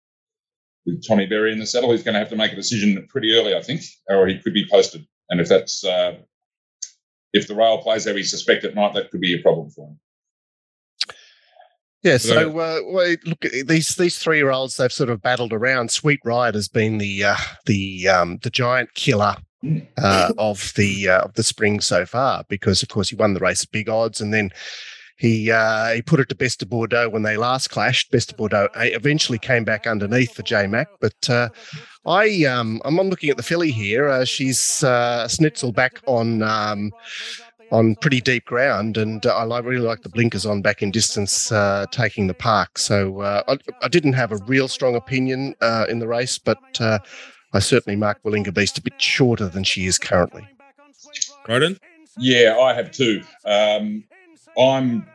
with 0.85 1.07
Tommy 1.07 1.27
Berry 1.27 1.51
in 1.51 1.59
the 1.59 1.65
saddle, 1.67 1.91
he's 1.91 2.03
going 2.03 2.13
to 2.13 2.19
have 2.19 2.29
to 2.29 2.35
make 2.35 2.53
a 2.53 2.55
decision 2.55 3.05
pretty 3.07 3.33
early, 3.33 3.55
I 3.55 3.61
think, 3.61 3.81
or 4.09 4.27
he 4.27 4.39
could 4.39 4.53
be 4.53 4.67
posted. 4.69 5.05
And 5.29 5.39
if 5.39 5.47
that's 5.47 5.83
uh, 5.83 6.17
if 7.33 7.47
the 7.47 7.55
rail 7.55 7.77
plays 7.77 8.07
how 8.07 8.13
we 8.13 8.23
suspect 8.23 8.63
it 8.63 8.75
might, 8.75 8.93
that 8.95 9.11
could 9.11 9.21
be 9.21 9.35
a 9.35 9.41
problem 9.41 9.69
for 9.69 9.89
him. 9.89 9.99
Yeah, 12.03 12.17
so 12.17 12.49
uh, 12.59 12.79
well, 12.87 13.15
look, 13.25 13.41
these 13.67 13.95
these 13.95 14.17
three 14.17 14.37
year 14.37 14.49
olds 14.49 14.75
they've 14.75 14.91
sort 14.91 15.11
of 15.11 15.21
battled 15.21 15.53
around. 15.53 15.91
Sweet 15.91 16.19
Ride 16.25 16.55
has 16.55 16.67
been 16.67 16.97
the 16.97 17.23
uh, 17.23 17.37
the 17.67 18.07
um, 18.07 18.39
the 18.41 18.49
giant 18.49 18.95
killer 18.95 19.35
uh, 19.99 20.33
of 20.39 20.73
the 20.75 21.09
uh, 21.09 21.19
of 21.21 21.33
the 21.35 21.43
spring 21.43 21.79
so 21.79 22.07
far 22.07 22.43
because 22.49 22.81
of 22.81 22.89
course 22.89 23.09
he 23.09 23.15
won 23.15 23.35
the 23.35 23.39
race 23.39 23.63
at 23.63 23.71
big 23.71 23.87
odds 23.87 24.19
and 24.19 24.33
then 24.33 24.49
he 25.21 25.51
uh, 25.51 25.93
he 25.93 26.01
put 26.01 26.19
it 26.19 26.29
to 26.29 26.35
Best 26.35 26.63
of 26.63 26.69
Bordeaux 26.71 27.07
when 27.07 27.21
they 27.21 27.37
last 27.37 27.69
clashed. 27.69 28.09
Best 28.09 28.31
of 28.31 28.37
Bordeaux 28.37 28.69
eventually 28.73 29.37
came 29.37 29.63
back 29.63 29.85
underneath 29.85 30.33
for 30.33 30.41
J 30.41 30.65
Mac, 30.65 30.87
but 30.99 31.29
uh, 31.29 31.49
I 32.07 32.45
um, 32.45 32.81
I'm 32.83 32.97
looking 32.97 33.29
at 33.29 33.37
the 33.37 33.43
filly 33.43 33.69
here. 33.69 34.09
Uh, 34.09 34.25
she's 34.25 34.83
uh, 34.83 35.27
snitzel 35.29 35.75
back 35.75 36.01
on. 36.07 36.41
Um, 36.41 36.91
on 37.71 37.95
pretty 37.95 38.19
deep 38.19 38.43
ground, 38.43 38.97
and 38.97 39.25
uh, 39.25 39.33
I 39.33 39.59
really 39.59 39.79
like 39.79 40.01
the 40.01 40.09
blinkers 40.09 40.45
on 40.45 40.61
back 40.61 40.81
in 40.81 40.91
distance, 40.91 41.53
uh, 41.53 41.85
taking 41.89 42.27
the 42.27 42.33
park. 42.33 42.77
So 42.77 43.21
uh, 43.21 43.43
I, 43.47 43.57
I, 43.81 43.87
didn't 43.87 44.11
have 44.11 44.33
a 44.33 44.37
real 44.45 44.67
strong 44.67 44.93
opinion 44.93 45.55
uh, 45.61 45.85
in 45.87 45.99
the 45.99 46.07
race, 46.07 46.37
but 46.37 46.59
uh, 46.81 46.99
I 47.53 47.59
certainly 47.59 47.95
mark 47.95 48.21
Willinga 48.23 48.53
Beast 48.53 48.77
a 48.77 48.81
bit 48.81 49.01
shorter 49.01 49.47
than 49.47 49.63
she 49.63 49.85
is 49.85 49.97
currently. 49.97 50.45
Roden? 51.47 51.77
Yeah, 52.17 52.57
I 52.59 52.73
have 52.73 52.91
two. 52.91 53.23
Um, 53.45 54.03
I'm 54.57 55.07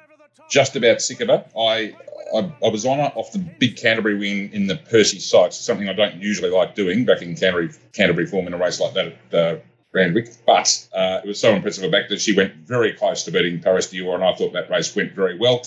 just 0.51 0.77
about 0.77 1.03
sick 1.03 1.21
of 1.21 1.29
her. 1.29 1.45
I 1.59 1.95
I, 2.35 2.53
I, 2.65 2.69
was 2.69 2.85
on 2.85 2.99
it 2.99 3.13
off 3.15 3.33
the 3.33 3.39
big 3.39 3.77
Canterbury 3.77 4.17
win 4.17 4.51
in 4.53 4.67
the 4.67 4.77
Percy 4.77 5.19
Sykes, 5.19 5.57
something 5.57 5.89
I 5.89 5.93
don't 5.93 6.21
usually 6.21 6.51
like 6.51 6.75
doing 6.75 7.05
back 7.05 7.23
in 7.23 7.37
Canterbury 7.37 7.71
Canterbury 7.93 8.27
form 8.27 8.47
in 8.47 8.55
a 8.55 8.59
race 8.59 8.81
like 8.81 8.95
that 8.95 9.07
at 9.33 9.35
uh, 9.35 9.61
Randwick. 9.93 10.31
But 10.45 10.89
uh, 10.93 11.21
it 11.25 11.29
was 11.29 11.41
so 11.41 11.55
impressive 11.55 11.85
a 11.85 11.89
back 11.89 12.09
that 12.09 12.21
she 12.21 12.35
went 12.35 12.55
very 12.55 12.93
close 12.93 13.25
to 13.25 13.31
beating 13.31 13.61
Paris 13.61 13.93
Dior, 13.93 14.15
and 14.15 14.25
I 14.25 14.35
thought 14.35 14.53
that 14.53 14.71
race 14.71 14.95
went 14.95 15.13
very 15.13 15.39
well. 15.39 15.63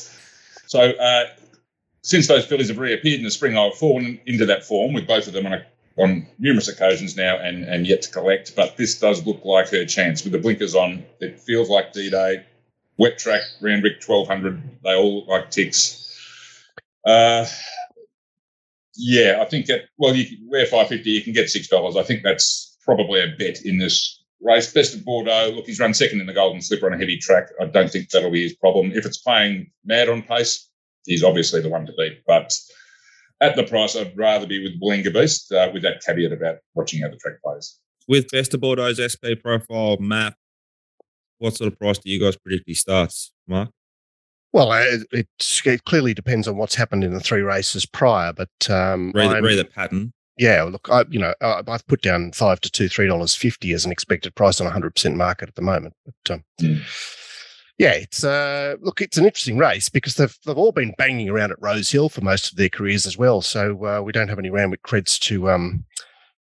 So 0.67 0.81
uh, 0.81 1.25
since 2.01 2.27
those 2.27 2.45
fillies 2.45 2.69
have 2.69 2.77
reappeared 2.77 3.19
in 3.19 3.23
the 3.23 3.31
spring, 3.31 3.57
I've 3.57 3.75
fallen 3.75 4.19
into 4.25 4.45
that 4.47 4.63
form 4.63 4.93
with 4.93 5.07
both 5.07 5.27
of 5.27 5.33
them 5.33 5.45
on, 5.45 5.53
a, 5.53 5.65
on 5.97 6.27
numerous 6.38 6.67
occasions 6.67 7.17
now 7.17 7.38
and, 7.38 7.63
and 7.63 7.88
yet 7.88 8.03
to 8.03 8.11
collect. 8.11 8.55
But 8.55 8.77
this 8.77 8.99
does 8.99 9.25
look 9.25 9.43
like 9.45 9.69
her 9.69 9.85
chance 9.85 10.23
with 10.23 10.33
the 10.33 10.39
blinkers 10.39 10.75
on. 10.75 11.03
It 11.19 11.39
feels 11.39 11.69
like 11.69 11.93
D 11.93 12.09
Day, 12.09 12.45
wet 13.00 13.18
track, 13.18 13.41
Randwick 13.62 14.03
1200. 14.06 14.62
They 14.84 14.94
all 14.94 15.20
look 15.20 15.27
like 15.27 15.50
ticks. 15.50 16.06
Uh, 17.06 17.46
yeah, 18.96 19.39
I 19.41 19.46
think 19.46 19.65
that, 19.68 19.84
well, 19.98 20.13
you 20.13 20.38
wear 20.48 20.65
550, 20.65 21.10
you 21.10 21.24
can 21.24 21.34
get 21.34 21.48
$6. 21.48 21.98
I 21.98 22.03
think 22.03 22.22
that's 22.22 22.77
probably 22.84 23.22
a 23.22 23.34
bet 23.39 23.62
in 23.63 23.77
this 23.77 24.22
race. 24.41 24.72
Best 24.72 24.94
of 24.94 25.06
Bordeaux, 25.06 25.53
look, 25.56 25.65
he's 25.65 25.79
run 25.79 25.94
second 25.94 26.20
in 26.20 26.27
the 26.27 26.34
Golden 26.34 26.62
Slipper 26.62 26.88
on 26.88 26.94
a 26.94 26.98
heavy 26.98 27.18
track. 27.18 27.48
I 27.62 27.65
don't 27.65 27.89
think 27.89 28.10
that'll 28.10 28.32
be 28.32 28.44
his 28.44 28.56
problem. 28.58 28.91
If 28.94 29.06
it's 29.06 29.20
playing 29.20 29.72
mad 29.86 30.10
on 30.10 30.22
pace, 30.22 30.70
he's 31.06 31.24
obviously 31.24 31.62
the 31.62 31.70
one 31.70 31.86
to 31.86 31.94
beat. 31.98 32.22
But 32.27 32.53
at 33.39 33.56
the 33.56 33.63
price, 33.63 33.96
I'd 33.96 34.18
rather 34.18 34.46
be 34.46 34.62
with 34.62 34.82
Blinga 34.82 35.13
Beast 35.13 35.51
uh, 35.53 35.70
with 35.74 35.84
that 35.84 36.03
caveat 36.06 36.34
about 36.34 36.58
watching 36.75 37.01
how 37.01 37.10
the 37.10 37.15
track 37.15 37.41
plays. 37.41 37.79
With 38.10 38.29
Best 38.29 38.53
of 38.53 38.60
Bordeaux's 38.60 39.13
SP 39.15 39.39
profile 39.41 39.96
map, 40.01 40.36
what 41.39 41.55
sort 41.55 41.72
of 41.72 41.79
price 41.79 41.98
do 41.98 42.10
you 42.10 42.19
guys 42.19 42.38
predict 42.38 42.63
he 42.67 42.74
starts, 42.74 43.31
Mark? 43.48 43.69
Well, 44.51 44.72
it, 44.74 45.05
it, 45.12 45.27
it, 45.65 45.84
clearly 45.86 46.13
depends 46.13 46.48
on 46.48 46.58
what's 46.58 46.75
happened 46.75 47.03
in 47.03 47.13
the 47.13 47.19
three 47.19 47.41
races 47.41 47.86
prior, 47.86 48.34
but 48.34 48.50
um, 48.69 49.12
read, 49.13 49.43
read 49.43 49.58
the 49.58 49.65
pattern. 49.65 50.12
Yeah, 50.38 50.63
look, 50.63 50.88
I 50.89 51.03
you 51.10 51.19
know 51.19 51.34
I've 51.41 51.86
put 51.88 52.01
down 52.01 52.31
five 52.31 52.62
to 52.62 52.72
two, 52.72 52.88
three 52.88 53.08
dollars 53.08 53.36
fifty 53.36 53.74
as 53.74 53.86
an 53.86 53.91
expected 53.91 54.34
price 54.36 54.62
on 54.62 54.67
a 54.67 54.72
hundred 54.72 54.96
percent 54.96 55.17
market 55.17 55.50
at 55.50 55.55
the 55.55 55.62
moment. 55.62 55.93
But 56.05 56.34
um, 56.34 56.43
mm. 56.62 56.81
yeah, 57.77 57.91
it's 57.91 58.24
uh, 58.24 58.75
look, 58.79 59.01
it's 59.01 59.17
an 59.17 59.25
interesting 59.25 59.58
race 59.58 59.89
because 59.89 60.15
they've 60.15 60.36
they've 60.46 60.58
all 60.58 60.72
been 60.72 60.96
banging 60.98 61.29
around 61.29 61.51
at 61.51 61.62
Rosehill 61.62 62.08
for 62.08 62.22
most 62.22 62.51
of 62.51 62.58
their 62.58 62.69
careers 62.69 63.05
as 63.05 63.17
well. 63.17 63.41
So 63.41 63.86
uh, 63.86 64.01
we 64.01 64.13
don't 64.13 64.29
have 64.29 64.39
any 64.39 64.50
Randwick 64.50 64.81
creds 64.84 65.19
to 65.19 65.51
um 65.51 65.84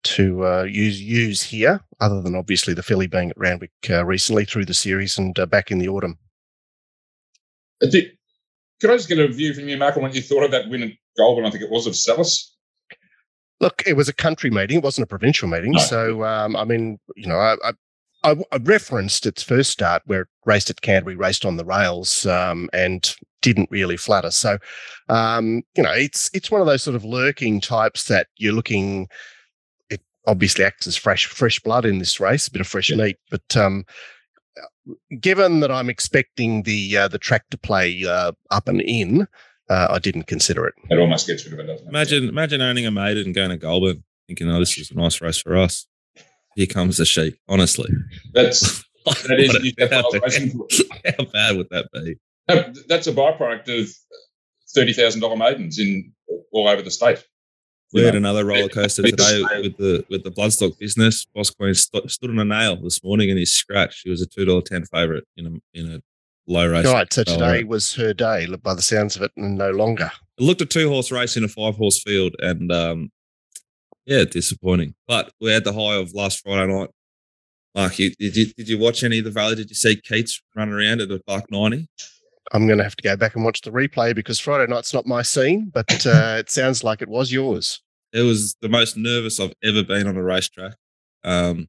to 0.03 0.45
uh, 0.45 0.63
use 0.63 1.01
use 1.01 1.41
here, 1.41 1.81
other 1.99 2.21
than 2.21 2.35
obviously 2.35 2.73
the 2.73 2.83
filly 2.83 3.07
being 3.07 3.29
at 3.29 3.37
Randwick 3.37 3.71
uh, 3.89 4.05
recently 4.05 4.45
through 4.45 4.65
the 4.65 4.73
series 4.73 5.17
and 5.17 5.37
uh, 5.37 5.45
back 5.45 5.71
in 5.71 5.79
the 5.79 5.87
autumn. 5.87 6.17
Did, 7.81 8.11
could 8.79 8.91
I 8.91 8.97
just 8.97 9.09
get 9.09 9.19
a 9.19 9.27
view 9.27 9.53
from 9.53 9.67
you, 9.67 9.77
Michael, 9.77 10.01
when 10.01 10.13
you 10.13 10.21
thought 10.21 10.43
of 10.43 10.51
that 10.51 10.69
win 10.69 10.83
at 10.83 10.91
Goulburn? 11.17 11.45
I 11.45 11.49
think 11.49 11.63
it 11.63 11.71
was 11.71 11.87
of 11.87 11.93
Sallis. 11.93 12.49
Look, 13.59 13.83
it 13.85 13.95
was 13.95 14.09
a 14.09 14.13
country 14.13 14.49
meeting. 14.49 14.77
It 14.77 14.83
wasn't 14.83 15.05
a 15.05 15.07
provincial 15.07 15.47
meeting. 15.47 15.71
No. 15.71 15.79
So, 15.79 16.23
um, 16.23 16.55
I 16.55 16.65
mean, 16.65 16.99
you 17.15 17.27
know, 17.27 17.37
I, 17.37 17.55
I, 18.23 18.35
I, 18.51 18.57
referenced 18.57 19.25
its 19.25 19.41
first 19.41 19.69
start 19.69 20.01
where 20.05 20.21
it 20.21 20.27
raced 20.45 20.69
at 20.69 20.81
Canterbury, 20.81 21.15
raced 21.15 21.45
on 21.45 21.57
the 21.57 21.63
rails, 21.63 22.25
um, 22.25 22.69
and 22.73 23.15
didn't 23.41 23.69
really 23.71 23.97
flatter. 23.97 24.31
So, 24.31 24.57
um, 25.09 25.61
you 25.75 25.83
know, 25.83 25.91
it's 25.91 26.29
it's 26.33 26.49
one 26.49 26.61
of 26.61 26.67
those 26.67 26.83
sort 26.83 26.95
of 26.95 27.05
lurking 27.05 27.61
types 27.61 28.05
that 28.05 28.27
you're 28.37 28.53
looking. 28.53 29.07
It 30.25 30.29
obviously 30.29 30.65
acts 30.65 30.87
as 30.87 30.97
fresh 30.97 31.25
fresh 31.25 31.59
blood 31.59 31.85
in 31.85 31.99
this 31.99 32.19
race, 32.19 32.47
a 32.47 32.51
bit 32.51 32.61
of 32.61 32.67
fresh 32.67 32.89
yeah. 32.89 32.97
meat, 32.97 33.17
but 33.29 33.57
um, 33.57 33.85
given 35.19 35.59
that 35.61 35.71
I'm 35.71 35.89
expecting 35.89 36.63
the 36.63 36.97
uh, 36.97 37.07
the 37.07 37.17
track 37.17 37.49
to 37.51 37.57
play 37.57 38.03
uh, 38.05 38.33
up 38.51 38.67
and 38.67 38.81
in, 38.81 39.27
uh, 39.69 39.87
I 39.89 39.99
didn't 39.99 40.27
consider 40.27 40.65
it. 40.65 40.75
It 40.89 40.99
almost 40.99 41.27
gets 41.27 41.45
rid 41.45 41.53
of 41.53 41.59
it, 41.59 41.67
doesn't 41.67 41.87
it? 41.87 41.89
Imagine, 41.89 42.29
imagine 42.29 42.61
owning 42.61 42.85
a 42.85 42.91
maiden 42.91 43.25
and 43.25 43.35
going 43.35 43.49
to 43.49 43.57
Goulburn, 43.57 44.03
thinking, 44.27 44.49
"Oh, 44.49 44.59
this 44.59 44.77
is 44.77 44.91
a 44.91 44.95
nice 44.95 45.21
race 45.21 45.37
for 45.37 45.57
us." 45.57 45.87
Here 46.55 46.67
comes 46.67 46.97
the 46.97 47.05
sheep. 47.05 47.37
Honestly, 47.47 47.89
that's 48.33 48.83
that 49.05 49.39
is 49.39 49.53
How 51.17 51.25
bad 51.25 51.57
would 51.57 51.69
that 51.71 51.89
be? 51.93 52.17
that's 52.87 53.07
a 53.07 53.13
byproduct 53.13 53.81
of 53.81 53.89
thirty 54.73 54.93
thousand 54.93 55.21
dollar 55.21 55.37
maidens 55.37 55.79
in 55.79 56.11
all 56.51 56.67
over 56.67 56.81
the 56.81 56.91
state. 56.91 57.25
We 57.93 58.03
had 58.03 58.15
another 58.15 58.43
roller 58.43 58.69
coaster 58.69 59.03
today 59.03 59.43
with 59.61 59.77
the 59.77 60.05
with 60.09 60.23
the 60.23 60.31
bloodstock 60.31 60.79
business. 60.79 61.25
Boss 61.33 61.51
Queen 61.51 61.73
st- 61.73 62.09
stood 62.09 62.31
on 62.31 62.39
a 62.39 62.45
nail 62.45 62.75
this 62.75 63.03
morning 63.03 63.29
in 63.29 63.37
his 63.37 63.55
scratch. 63.55 64.01
He 64.03 64.09
was 64.09 64.21
a 64.21 64.25
two 64.25 64.45
dollar 64.45 64.61
ten 64.61 64.83
favourite 64.85 65.23
in 65.37 65.45
a 65.45 65.79
in 65.79 65.91
a 65.93 66.01
low 66.47 66.67
race. 66.67 66.85
Right, 66.85 67.11
so 67.13 67.23
today 67.23 67.63
was 67.63 67.93
her 67.95 68.13
day, 68.13 68.47
by 68.61 68.73
the 68.73 68.81
sounds 68.81 69.15
of 69.15 69.21
it, 69.21 69.31
and 69.37 69.57
no 69.57 69.71
longer. 69.71 70.11
I 70.39 70.43
looked 70.43 70.61
at 70.61 70.69
two 70.69 70.89
horse 70.89 71.11
race 71.11 71.37
in 71.37 71.43
a 71.43 71.47
five 71.47 71.75
horse 71.75 72.01
field, 72.01 72.35
and 72.39 72.71
um, 72.71 73.11
yeah, 74.05 74.23
disappointing. 74.23 74.95
But 75.07 75.31
we 75.39 75.51
had 75.51 75.63
the 75.63 75.73
high 75.73 75.95
of 75.95 76.13
last 76.13 76.43
Friday 76.43 76.73
night. 76.73 76.89
Mark, 77.75 77.97
you, 77.99 78.13
did 78.15 78.35
you 78.35 78.45
did 78.53 78.69
you 78.69 78.77
watch 78.77 79.03
any 79.03 79.19
of 79.19 79.25
the 79.25 79.31
Valley? 79.31 79.55
Did 79.55 79.69
you 79.69 79.75
see 79.75 79.95
Keats 79.95 80.41
running 80.55 80.73
around 80.73 81.01
at 81.01 81.11
a 81.11 81.21
buck 81.25 81.49
ninety? 81.51 81.87
I'm 82.51 82.67
going 82.67 82.77
to 82.77 82.83
have 82.83 82.95
to 82.97 83.03
go 83.03 83.15
back 83.15 83.35
and 83.35 83.45
watch 83.45 83.61
the 83.61 83.71
replay 83.71 84.13
because 84.13 84.39
Friday 84.39 84.69
night's 84.69 84.93
not 84.93 85.07
my 85.07 85.21
scene, 85.21 85.71
but 85.73 86.05
uh, 86.05 86.35
it 86.39 86.49
sounds 86.49 86.83
like 86.83 87.01
it 87.01 87.07
was 87.07 87.31
yours. 87.31 87.81
It 88.13 88.21
was 88.21 88.55
the 88.61 88.69
most 88.69 88.95
nervous 88.95 89.39
I've 89.39 89.53
ever 89.63 89.83
been 89.83 90.07
on 90.07 90.17
a 90.17 90.23
racetrack. 90.23 90.75
Um, 91.23 91.67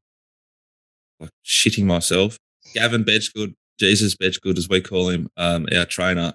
like 1.20 1.30
shitting 1.44 1.84
myself. 1.84 2.38
Gavin 2.74 3.04
Bedggood, 3.04 3.54
Jesus 3.78 4.14
Bedggood, 4.14 4.58
as 4.58 4.68
we 4.68 4.80
call 4.80 5.08
him, 5.08 5.28
um, 5.36 5.66
our 5.74 5.84
trainer, 5.84 6.34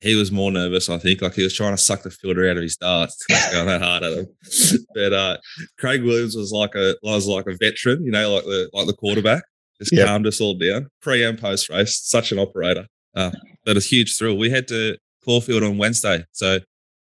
he 0.00 0.14
was 0.14 0.32
more 0.32 0.50
nervous, 0.50 0.88
I 0.88 0.98
think. 0.98 1.20
Like 1.20 1.34
he 1.34 1.42
was 1.42 1.54
trying 1.54 1.74
to 1.74 1.82
suck 1.82 2.02
the 2.02 2.10
filter 2.10 2.48
out 2.48 2.56
of 2.56 2.62
his 2.62 2.76
darts. 2.76 3.22
going 3.52 3.66
that 3.66 3.82
hard 3.82 4.02
at 4.02 4.12
him. 4.12 4.26
but 4.94 5.12
uh, 5.12 5.36
Craig 5.78 6.02
Williams 6.02 6.34
was 6.34 6.52
like 6.52 6.74
a 6.74 6.96
was 7.02 7.26
like 7.26 7.46
a 7.46 7.56
veteran, 7.56 8.04
you 8.04 8.10
know, 8.10 8.34
like 8.34 8.44
the 8.44 8.70
like 8.72 8.86
the 8.86 8.94
quarterback. 8.94 9.44
Just 9.78 9.92
yep. 9.92 10.06
calmed 10.06 10.26
us 10.26 10.40
all 10.40 10.54
down. 10.54 10.88
Pre 11.02 11.22
and 11.24 11.38
post 11.38 11.68
race, 11.68 12.00
such 12.02 12.32
an 12.32 12.38
operator. 12.38 12.86
Uh, 13.14 13.30
but 13.64 13.76
a 13.76 13.80
huge 13.80 14.16
thrill. 14.16 14.36
We 14.36 14.50
had 14.50 14.68
to 14.68 14.96
Caulfield 15.24 15.62
on 15.62 15.78
Wednesday, 15.78 16.24
so 16.32 16.60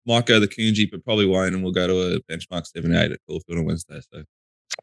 might 0.05 0.25
go 0.25 0.39
the 0.39 0.47
Coongy, 0.47 0.89
but 0.89 1.03
probably 1.03 1.25
won't, 1.25 1.53
and 1.53 1.63
we'll 1.63 1.73
go 1.73 1.87
to 1.87 2.15
a 2.15 2.19
benchmark 2.31 2.65
seventy 2.65 2.97
eight 2.97 3.11
at 3.11 3.19
Caulfield 3.27 3.59
on 3.59 3.65
Wednesday. 3.65 3.99
So 4.13 4.23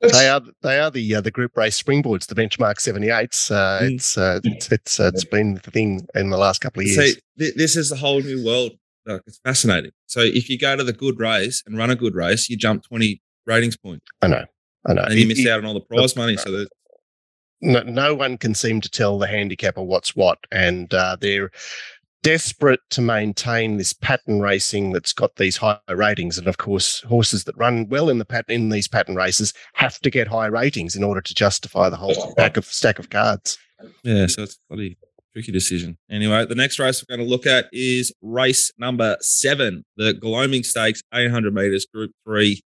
they 0.00 0.28
are 0.28 0.40
they 0.62 0.78
are 0.80 0.90
the 0.90 1.14
uh, 1.14 1.20
the 1.20 1.30
group 1.30 1.56
race 1.56 1.80
springboards, 1.80 2.26
the 2.26 2.34
benchmark 2.34 2.80
seventy 2.80 3.10
eights. 3.10 3.50
Uh, 3.50 3.80
mm. 3.82 3.92
It's 3.92 4.18
uh, 4.18 4.40
it's 4.44 4.72
it's, 4.72 5.00
uh, 5.00 5.10
it's 5.12 5.24
been 5.24 5.54
the 5.54 5.70
thing 5.70 6.06
in 6.14 6.30
the 6.30 6.38
last 6.38 6.60
couple 6.60 6.80
of 6.80 6.86
years. 6.86 7.14
See, 7.14 7.20
th- 7.38 7.54
this 7.54 7.76
is 7.76 7.92
a 7.92 7.96
whole 7.96 8.20
new 8.20 8.44
world. 8.44 8.72
Like, 9.04 9.22
it's 9.26 9.40
fascinating. 9.44 9.90
So 10.06 10.20
if 10.20 10.48
you 10.48 10.58
go 10.58 10.76
to 10.76 10.84
the 10.84 10.92
good 10.92 11.18
race 11.18 11.62
and 11.66 11.76
run 11.76 11.90
a 11.90 11.96
good 11.96 12.14
race, 12.14 12.48
you 12.48 12.56
jump 12.56 12.84
twenty 12.84 13.20
ratings 13.46 13.76
points. 13.76 14.06
I 14.22 14.28
know, 14.28 14.44
I 14.86 14.94
know, 14.94 15.02
and 15.02 15.14
you 15.14 15.26
miss 15.26 15.46
out 15.46 15.58
on 15.58 15.66
all 15.66 15.74
the 15.74 15.80
prize 15.80 16.16
money. 16.16 16.36
So 16.36 16.66
no, 17.60 17.82
no 17.82 18.14
one 18.14 18.38
can 18.38 18.54
seem 18.54 18.80
to 18.80 18.88
tell 18.88 19.18
the 19.18 19.26
handicapper 19.26 19.82
what's 19.82 20.16
what, 20.16 20.38
and 20.50 20.92
uh, 20.94 21.16
they're 21.20 21.50
desperate 22.22 22.80
to 22.90 23.00
maintain 23.00 23.76
this 23.76 23.92
pattern 23.92 24.40
racing 24.40 24.92
that's 24.92 25.12
got 25.12 25.36
these 25.36 25.56
high 25.56 25.78
ratings. 25.88 26.38
And 26.38 26.46
of 26.46 26.58
course, 26.58 27.00
horses 27.02 27.44
that 27.44 27.56
run 27.56 27.88
well 27.88 28.08
in 28.08 28.18
the 28.18 28.24
pat- 28.24 28.48
in 28.48 28.68
these 28.68 28.88
pattern 28.88 29.16
races 29.16 29.52
have 29.74 29.98
to 30.00 30.10
get 30.10 30.28
high 30.28 30.46
ratings 30.46 30.96
in 30.96 31.04
order 31.04 31.20
to 31.20 31.34
justify 31.34 31.88
the 31.88 31.96
whole 31.96 32.14
stack 32.14 32.56
of 32.56 32.64
stack 32.64 32.98
of 32.98 33.10
cards. 33.10 33.58
Yeah, 34.04 34.26
so 34.26 34.44
it's 34.44 34.54
a 34.54 34.58
bloody 34.68 34.96
tricky 35.32 35.52
decision. 35.52 35.98
Anyway, 36.10 36.46
the 36.46 36.54
next 36.54 36.78
race 36.78 37.02
we're 37.02 37.16
going 37.16 37.26
to 37.26 37.30
look 37.30 37.46
at 37.46 37.66
is 37.72 38.12
race 38.22 38.70
number 38.78 39.16
seven, 39.20 39.84
the 39.96 40.14
Gloaming 40.14 40.62
Stakes, 40.62 41.02
800 41.12 41.54
meters, 41.54 41.86
Group 41.92 42.12
Three. 42.24 42.62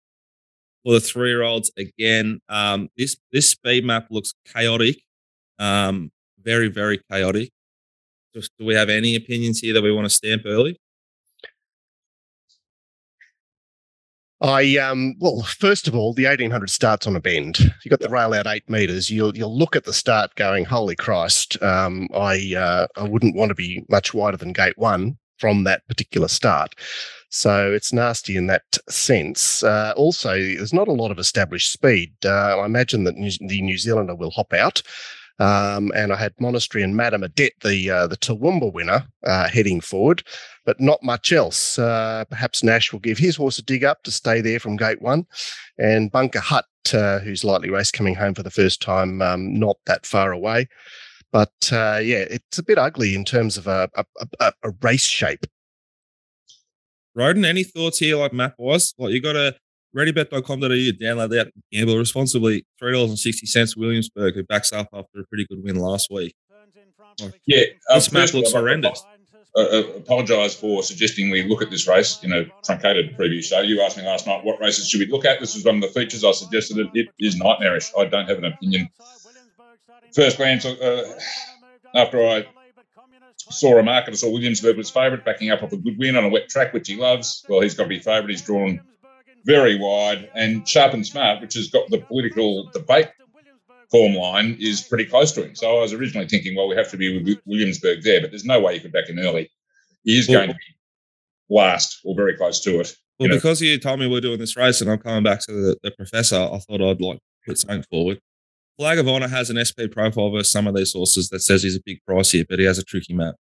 For 0.84 0.94
the 0.94 1.00
three-year-olds, 1.00 1.72
again, 1.78 2.42
um, 2.48 2.90
this 2.96 3.18
this 3.32 3.50
speed 3.50 3.86
map 3.86 4.06
looks 4.12 4.36
chaotic, 4.54 5.02
um, 5.58 6.12
very 6.44 6.68
very 6.68 7.02
chaotic. 7.10 7.50
Just, 8.36 8.52
do 8.60 8.66
we 8.66 8.76
have 8.76 8.90
any 8.90 9.16
opinions 9.16 9.60
here 9.60 9.74
that 9.74 9.82
we 9.82 9.94
want 9.94 10.06
to 10.06 10.10
stamp 10.10 10.42
early? 10.46 10.78
I 14.42 14.78
um 14.78 15.16
well, 15.20 15.44
first 15.44 15.88
of 15.88 15.96
all, 15.96 16.14
the 16.14 16.26
eighteen 16.26 16.52
hundred 16.52 16.70
starts 16.70 17.08
on 17.08 17.16
a 17.16 17.22
bend. 17.22 17.74
You 17.84 17.90
got 17.90 18.02
the 18.02 18.10
rail 18.10 18.34
out 18.34 18.46
eight 18.46 18.70
meters. 18.70 19.10
You'll 19.10 19.36
you'll 19.36 19.58
look 19.58 19.78
at 19.78 19.86
the 19.86 19.94
start 19.94 20.36
going, 20.36 20.66
holy 20.66 20.98
Christ! 20.98 21.62
Um, 21.64 22.10
I 22.14 22.54
uh, 22.56 22.88
I 22.98 23.04
wouldn't 23.04 23.38
want 23.38 23.50
to 23.50 23.56
be 23.56 23.86
much 23.90 24.14
wider 24.14 24.36
than 24.36 24.52
gate 24.52 24.78
one 24.78 25.18
from 25.40 25.64
that 25.64 25.88
particular 25.88 26.28
start. 26.28 26.76
So 27.30 27.72
it's 27.72 27.94
nasty 27.94 28.36
in 28.36 28.48
that 28.48 28.78
sense. 28.90 29.64
Uh, 29.64 29.94
also, 29.96 30.34
there's 30.34 30.74
not 30.74 30.90
a 30.90 30.94
lot 30.94 31.12
of 31.12 31.20
established 31.20 31.72
speed. 31.72 32.14
Uh, 32.26 32.60
I 32.60 32.66
imagine 32.66 33.06
that 33.06 33.16
New, 33.16 33.32
the 33.48 33.62
New 33.62 33.78
Zealander 33.78 34.16
will 34.16 34.32
hop 34.32 34.52
out. 34.52 34.82
Um, 35.40 35.92
and 35.94 36.14
I 36.14 36.16
had 36.16 36.34
Monastery 36.40 36.82
and 36.82 36.96
Madame 36.96 37.24
Adet, 37.24 37.52
the 37.62 37.90
uh, 37.90 38.08
the 38.08 38.18
Toowoomba 38.18 38.72
winner, 38.72 39.06
uh, 39.26 39.50
heading 39.50 39.82
forward, 39.82 40.24
but 40.66 40.80
not 40.80 41.04
much 41.04 41.34
else. 41.34 41.78
Uh, 41.78 42.24
perhaps 42.30 42.64
Nash 42.64 42.94
will 42.94 43.02
give 43.02 43.18
his 43.18 43.36
horse 43.36 43.60
a 43.60 43.62
dig 43.62 43.84
up 43.84 44.04
to 44.04 44.12
stay 44.12 44.40
there 44.40 44.60
from 44.60 44.78
gate 44.78 45.02
one, 45.02 45.26
and 45.78 46.12
Bunker 46.12 46.40
Hut, 46.40 46.66
uh, 46.94 47.20
who's 47.20 47.44
lightly 47.44 47.70
raced 47.70 47.94
coming 47.94 48.16
home 48.16 48.34
for 48.34 48.44
the 48.44 48.52
first 48.52 48.82
time, 48.82 49.22
um, 49.22 49.60
not 49.60 49.78
that 49.88 50.06
far 50.06 50.32
away. 50.32 50.70
But 51.34 51.54
uh, 51.70 52.00
yeah, 52.02 52.26
it's 52.30 52.60
a 52.60 52.64
bit 52.64 52.78
ugly 52.78 53.14
in 53.14 53.26
terms 53.26 53.58
of 53.58 53.68
a, 53.68 53.90
a, 53.96 54.06
a, 54.40 54.54
a 54.64 54.72
race 54.82 55.04
shape. 55.04 55.46
Roden, 57.14 57.44
any 57.44 57.64
thoughts 57.64 58.00
here 58.00 58.18
like 58.18 58.32
map 58.32 58.56
wise? 58.58 58.94
Like 58.98 59.12
you 59.12 59.22
got 59.22 59.36
a 59.36 59.56
readybet.com.au, 59.96 60.68
download 60.68 61.30
that, 61.30 61.52
gamble 61.72 61.98
responsibly. 61.98 62.66
$3.60 62.82 63.78
Williamsburg, 63.78 64.36
who 64.36 64.44
backs 64.44 64.74
up 64.74 64.88
after 64.94 65.22
a 65.22 65.24
pretty 65.26 65.46
good 65.46 65.64
win 65.64 65.78
last 65.78 66.10
week. 66.12 66.36
Like, 67.22 67.40
yeah, 67.46 67.64
this 67.94 68.12
map 68.12 68.34
looks 68.34 68.52
horrendous. 68.52 69.04
Uh, 69.56 69.62
uh, 69.62 69.84
apologise 69.96 70.54
for 70.54 70.84
suggesting 70.84 71.30
we 71.30 71.44
look 71.44 71.62
at 71.62 71.70
this 71.70 71.88
race 71.88 72.22
in 72.24 72.34
a 72.34 72.44
truncated 72.66 73.18
preview 73.18 73.42
show. 73.42 73.62
You 73.62 73.82
asked 73.82 73.96
me 73.96 74.04
last 74.04 74.28
night 74.28 74.44
what 74.44 74.60
races 74.60 74.90
should 74.90 75.00
we 75.00 75.06
look 75.06 75.24
at. 75.24 75.40
This 75.40 75.56
was 75.56 75.64
one 75.64 75.76
of 75.76 75.82
the 75.82 75.88
features 75.88 76.26
I 76.26 76.32
suggested. 76.32 76.78
It, 76.78 76.90
it 76.94 77.08
is 77.20 77.38
nightmarish. 77.38 77.90
I 77.98 78.04
don't 78.04 78.28
have 78.28 78.38
an 78.38 78.46
opinion. 78.46 78.90
First 80.14 80.38
glance, 80.38 80.66
uh, 80.66 81.20
after 81.94 82.22
I 82.22 82.46
saw 83.38 83.78
a 83.80 83.84
market, 83.84 84.12
I 84.12 84.16
saw 84.16 84.30
Williamsburg 84.30 84.76
was 84.76 84.90
favourite, 84.90 85.24
backing 85.24 85.52
up 85.52 85.64
off 85.64 85.72
a 85.72 85.78
good 85.78 85.98
win 85.98 86.18
on 86.18 86.26
a 86.26 86.30
wet 86.30 86.50
track, 86.50 86.74
which 86.74 86.90
he 86.90 86.98
loves. 86.98 87.46
Well, 87.48 87.62
he's 87.62 87.76
got 87.76 87.84
to 87.84 87.90
be 87.90 88.00
favourite. 88.00 88.32
He's 88.32 88.42
drawn 88.42 88.82
very 89.46 89.78
wide, 89.78 90.30
and 90.36 90.68
Sharp 90.68 90.94
and 90.94 91.06
Smart, 91.06 91.42
which 91.42 91.54
has 91.54 91.70
got 91.70 91.90
the 91.90 92.00
political 92.00 92.70
debate 92.72 93.10
form 93.92 94.16
line, 94.16 94.58
is 94.60 94.82
pretty 94.82 95.06
close 95.06 95.32
to 95.34 95.44
him. 95.44 95.56
So 95.56 95.78
I 95.78 95.82
was 95.82 95.94
originally 95.94 96.28
thinking, 96.28 96.56
well, 96.56 96.68
we 96.68 96.76
have 96.76 96.90
to 96.92 96.98
be 96.98 97.24
with 97.24 97.38
Williamsburg 97.46 98.04
there, 98.04 98.22
but 98.22 98.32
there's 98.32 98.46
no 98.46 98.60
way 98.60 98.74
you 98.76 98.82
could 98.82 98.92
back 98.92 99.10
in 99.10 99.20
early. 99.20 99.50
He 100.04 100.18
is 100.18 100.28
well, 100.28 100.40
going 100.40 100.50
to 100.50 100.56
be 100.56 101.56
last 101.56 102.00
or 102.04 102.16
very 102.16 102.36
close 102.36 102.60
to 102.62 102.80
it. 102.80 102.96
Well, 103.20 103.30
you 103.30 103.36
because 103.36 103.62
you 103.62 103.78
told 103.80 104.00
me 104.00 104.08
we're 104.08 104.22
doing 104.22 104.40
this 104.40 104.58
race 104.58 104.82
and 104.82 104.92
I'm 104.92 104.98
coming 104.98 105.24
back 105.24 105.40
to 105.42 105.52
the, 105.52 105.78
the 105.84 105.92
professor, 105.92 106.36
I 106.36 106.60
thought 106.60 106.82
I'd 106.82 107.00
like 107.00 107.20
put 107.46 107.58
something 107.58 107.84
forward. 107.90 108.20
Flag 108.78 109.00
of 109.00 109.08
Honor 109.08 109.30
has 109.30 109.50
an 109.50 109.64
SP 109.64 109.88
profile 109.90 110.32
versus 110.32 110.52
some 110.52 110.68
of 110.68 110.76
these 110.76 110.92
sources 110.92 111.30
that 111.30 111.40
says 111.40 111.64
he's 111.64 111.78
a 111.78 111.82
big 111.86 112.04
price 112.06 112.32
here, 112.32 112.46
but 112.50 112.60
he 112.60 112.66
has 112.66 112.78
a 112.78 112.84
tricky 112.84 113.14
map. 113.14 113.36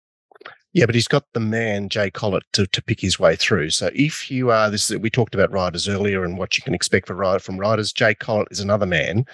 Yeah, 0.74 0.86
but 0.86 0.96
he's 0.96 1.08
got 1.08 1.26
the 1.34 1.40
man 1.42 1.90
Jay 1.90 2.10
Collett 2.10 2.44
to, 2.54 2.66
to 2.68 2.82
pick 2.82 3.02
his 3.02 3.20
way 3.20 3.36
through. 3.36 3.72
So 3.72 3.90
if 3.94 4.32
you 4.32 4.52
are 4.52 4.70
this, 4.70 4.90
we 4.90 5.10
talked 5.10 5.36
about 5.36 5.52
riders 5.52 5.90
earlier 5.90 6.24
and 6.24 6.38
what 6.38 6.58
you 6.58 6.64
can 6.64 6.74
expect 6.74 7.08
for 7.08 7.14
ride 7.14 7.42
from 7.42 7.58
riders. 7.58 7.92
Jay 7.92 8.14
Collett 8.14 8.48
is 8.52 8.62
another 8.62 8.86
man 8.86 9.26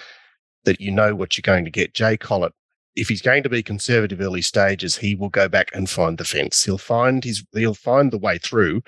that 0.65 0.81
you 0.81 0.91
know 0.91 1.13
what 1.13 1.37
you're 1.37 1.43
going 1.43 1.65
to 1.65 1.71
get. 1.71 1.93
Jay 1.93 2.17
Collett, 2.17 2.53
if 2.95 3.07
he's 3.07 3.21
going 3.21 3.43
to 3.43 3.49
be 3.49 3.61
conservative 3.61 4.19
early 4.19 4.41
stages, 4.41 4.97
he 4.97 5.13
will 5.13 5.29
go 5.29 5.47
back 5.47 5.69
and 5.73 5.87
find 5.87 6.17
the 6.17 6.25
fence. 6.25 6.63
He'll 6.63 6.79
find 6.79 7.23
his 7.23 7.45
he'll 7.53 7.75
find 7.75 8.11
the 8.11 8.17
way 8.17 8.39
through. 8.39 8.81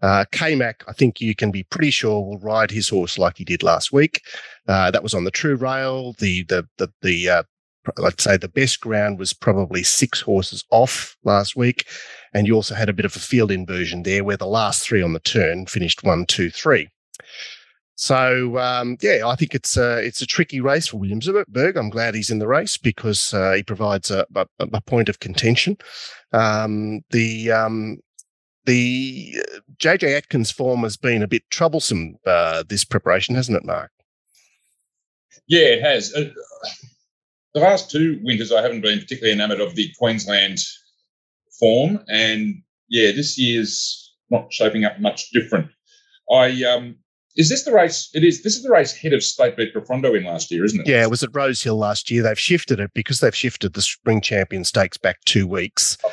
Uh, 0.00 0.24
K-Mac, 0.30 0.84
I 0.86 0.92
think 0.92 1.20
you 1.20 1.34
can 1.34 1.50
be 1.50 1.64
pretty 1.64 1.90
sure 1.90 2.20
will 2.20 2.38
ride 2.38 2.70
his 2.70 2.88
horse 2.88 3.18
like 3.18 3.36
he 3.36 3.44
did 3.44 3.64
last 3.64 3.92
week. 3.92 4.22
Uh, 4.68 4.92
that 4.92 5.02
was 5.02 5.12
on 5.12 5.24
the 5.24 5.32
true 5.32 5.56
rail. 5.56 6.14
The 6.18 6.44
the 6.44 6.68
the 6.76 6.92
the 7.02 7.28
uh, 7.28 7.42
I'd 8.04 8.20
say 8.20 8.36
the 8.36 8.48
best 8.48 8.80
ground 8.80 9.18
was 9.18 9.32
probably 9.32 9.82
six 9.82 10.20
horses 10.20 10.64
off 10.70 11.16
last 11.24 11.56
week. 11.56 11.86
And 12.34 12.46
you 12.46 12.54
also 12.54 12.74
had 12.74 12.88
a 12.88 12.92
bit 12.92 13.06
of 13.06 13.16
a 13.16 13.20
field 13.20 13.50
inversion 13.50 14.02
there 14.02 14.24
where 14.24 14.36
the 14.36 14.46
last 14.46 14.82
three 14.82 15.02
on 15.02 15.12
the 15.12 15.20
turn 15.20 15.66
finished 15.66 16.04
one, 16.04 16.26
two, 16.26 16.50
three. 16.50 16.88
So 17.96 18.58
um, 18.58 18.96
yeah, 19.02 19.26
I 19.26 19.34
think 19.34 19.56
it's 19.56 19.76
a 19.76 19.98
it's 19.98 20.22
a 20.22 20.26
tricky 20.26 20.60
race 20.60 20.86
for 20.86 20.98
Williamsburg. 20.98 21.76
I'm 21.76 21.90
glad 21.90 22.14
he's 22.14 22.30
in 22.30 22.38
the 22.38 22.46
race 22.46 22.76
because 22.76 23.34
uh, 23.34 23.54
he 23.54 23.64
provides 23.64 24.08
a, 24.12 24.24
a, 24.36 24.46
a, 24.60 24.80
point 24.80 25.08
of 25.08 25.18
contention. 25.18 25.76
Um, 26.32 27.00
the 27.10 27.50
um, 27.50 27.98
the 28.66 29.34
JJ 29.78 30.14
uh, 30.14 30.16
Atkins 30.16 30.52
form 30.52 30.84
has 30.84 30.96
been 30.96 31.24
a 31.24 31.28
bit 31.28 31.42
troublesome 31.50 32.18
uh, 32.24 32.62
this 32.68 32.84
preparation, 32.84 33.34
hasn't 33.34 33.56
it, 33.56 33.64
Mark? 33.64 33.90
Yeah, 35.48 35.66
it 35.66 35.82
has. 35.82 36.14
Uh, 36.14 36.30
the 37.54 37.60
last 37.60 37.90
two 37.90 38.20
winters, 38.22 38.52
I 38.52 38.62
haven't 38.62 38.82
been 38.82 38.98
particularly 38.98 39.32
enamoured 39.32 39.60
of 39.60 39.74
the 39.74 39.92
Queensland 39.98 40.58
form, 41.58 42.04
and 42.08 42.62
yeah, 42.88 43.12
this 43.12 43.38
year's 43.38 44.14
not 44.30 44.52
shaping 44.52 44.84
up 44.84 45.00
much 45.00 45.30
different. 45.30 45.68
I 46.30 46.62
um, 46.64 46.96
is 47.36 47.48
this 47.48 47.64
the 47.64 47.72
race? 47.72 48.10
It 48.14 48.24
is. 48.24 48.42
This 48.42 48.56
is 48.56 48.62
the 48.62 48.70
race 48.70 48.92
head 48.92 49.12
of 49.12 49.22
state 49.22 49.56
beat 49.56 49.72
Profondo 49.72 50.14
in 50.14 50.24
last 50.24 50.50
year, 50.50 50.64
isn't 50.64 50.80
it? 50.80 50.88
Yeah, 50.88 51.02
it 51.02 51.10
was 51.10 51.22
at 51.22 51.34
Rosehill 51.34 51.78
last 51.78 52.10
year. 52.10 52.22
They've 52.22 52.38
shifted 52.38 52.80
it 52.80 52.90
because 52.94 53.20
they've 53.20 53.34
shifted 53.34 53.74
the 53.74 53.82
Spring 53.82 54.20
Champion 54.20 54.64
Stakes 54.64 54.96
back 54.96 55.24
two 55.24 55.46
weeks. 55.46 55.96
Oh. 56.04 56.12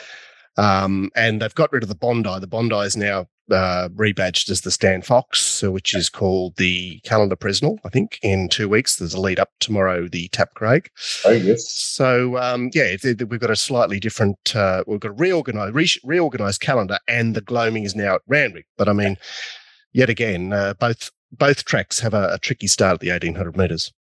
Um, 0.58 1.10
and 1.16 1.42
they've 1.42 1.56
got 1.56 1.74
rid 1.74 1.84
of 1.84 1.90
the 1.90 1.96
Bondi. 1.96 2.40
The 2.40 2.48
Bondi 2.48 2.78
is 2.78 2.96
now 2.96 3.28
uh, 3.52 3.90
rebadged 3.90 4.50
as 4.50 4.62
the 4.62 4.72
Stan 4.72 5.02
Fox, 5.02 5.62
which 5.64 5.94
is 5.94 6.10
called 6.10 6.56
the 6.58 7.00
Calendar 7.04 7.36
Presnell, 7.36 7.78
I 7.86 7.90
think, 7.90 8.20
in 8.22 8.50
two 8.50 8.68
weeks. 8.70 8.96
There's 8.96 9.14
a 9.14 9.20
lead 9.20 9.40
up 9.40 9.50
tomorrow, 9.60 10.08
the 10.08 10.28
Tap 10.30 10.54
Craig. 10.56 10.90
Oh, 11.26 11.32
yes. 11.32 11.72
So, 11.72 12.38
um, 12.38 12.70
yeah, 12.74 12.96
we've 13.04 13.40
got 13.40 13.52
a 13.52 13.56
slightly 13.56 14.00
different, 14.00 14.56
uh, 14.56 14.84
we've 14.88 15.00
got 15.00 15.10
a 15.10 15.14
reorganized, 15.14 15.76
re- 15.76 16.02
reorganized 16.04 16.62
calendar, 16.62 17.00
and 17.08 17.36
the 17.36 17.42
gloaming 17.42 17.84
is 17.84 17.96
now 17.96 18.16
at 18.16 18.22
Randwick. 18.28 18.66
But 18.78 18.90
I 18.90 18.94
mean, 18.94 19.18
yet 19.94 20.10
again, 20.10 20.54
uh, 20.54 20.74
both 20.80 21.12
both 21.32 21.66
tracks 21.66 22.00
have 22.00 22.14
a, 22.14 22.34
a 22.34 22.40
tricky 22.40 22.68
start 22.68 22.96
at 22.96 23.00
the 23.02 23.10
1800 23.10 23.58
metres 23.58 23.92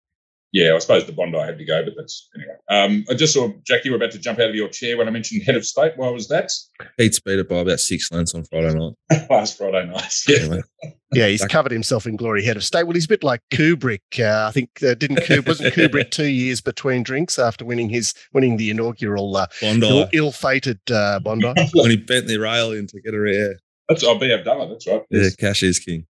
yeah, 0.51 0.73
I 0.73 0.79
suppose 0.79 1.05
the 1.05 1.11
Bondi 1.11 1.37
had 1.37 1.57
to 1.57 1.65
go, 1.65 1.83
but 1.83 1.95
that's 1.97 2.29
anyway. 2.33 2.55
Um, 2.69 3.05
I 3.09 3.13
just 3.13 3.33
saw 3.33 3.49
Jack, 3.65 3.83
you 3.83 3.91
were 3.91 3.97
about 3.97 4.11
to 4.11 4.19
jump 4.19 4.39
out 4.39 4.49
of 4.49 4.55
your 4.55 4.69
chair 4.69 4.97
when 4.97 5.07
I 5.07 5.11
mentioned 5.11 5.43
head 5.43 5.55
of 5.55 5.65
state. 5.65 5.93
Why 5.97 6.09
was 6.09 6.29
that? 6.29 6.49
He'd 6.97 7.13
speed 7.13 7.39
it 7.39 7.49
by 7.49 7.57
about 7.57 7.81
six 7.81 8.09
lengths 8.11 8.33
on 8.33 8.45
Friday 8.45 8.73
night. 8.73 8.93
Last 9.29 9.57
Friday 9.57 9.85
night. 9.85 10.13
Yeah. 10.29 10.61
yeah, 11.13 11.27
he's 11.27 11.45
covered 11.45 11.73
himself 11.73 12.05
in 12.05 12.15
glory 12.15 12.43
head 12.43 12.55
of 12.55 12.63
state. 12.63 12.83
Well, 12.83 12.93
he's 12.93 13.05
a 13.05 13.09
bit 13.09 13.23
like 13.23 13.41
Kubrick. 13.51 13.99
Uh, 14.17 14.47
I 14.47 14.51
think 14.51 14.69
uh, 14.81 14.93
didn't 14.93 15.17
Kubrick, 15.17 15.47
wasn't 15.47 15.73
Kubrick 15.73 16.11
two 16.11 16.27
years 16.27 16.61
between 16.61 17.03
drinks 17.03 17.37
after 17.37 17.65
winning 17.65 17.89
his 17.89 18.13
winning 18.33 18.55
the 18.55 18.69
inaugural 18.69 19.35
uh, 19.35 19.47
Bondi. 19.61 20.07
Ill, 20.13 20.31
fated 20.31 20.79
uh, 20.89 21.19
Bondi 21.19 21.53
when 21.73 21.91
he 21.91 21.97
bent 21.97 22.27
the 22.27 22.37
rail 22.37 22.71
in 22.71 22.87
to 22.87 23.01
get 23.01 23.13
her 23.13 23.25
air. 23.25 23.59
That's 23.89 24.05
I'll 24.05 24.17
be 24.17 24.29
have 24.29 24.45
done 24.45 24.61
it. 24.61 24.69
That's 24.69 24.87
right. 24.87 25.03
Yeah, 25.09 25.29
cash 25.37 25.63
is 25.63 25.79
king. 25.79 26.05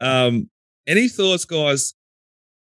um, 0.00 0.50
any 0.86 1.08
thoughts, 1.08 1.44
guys, 1.44 1.94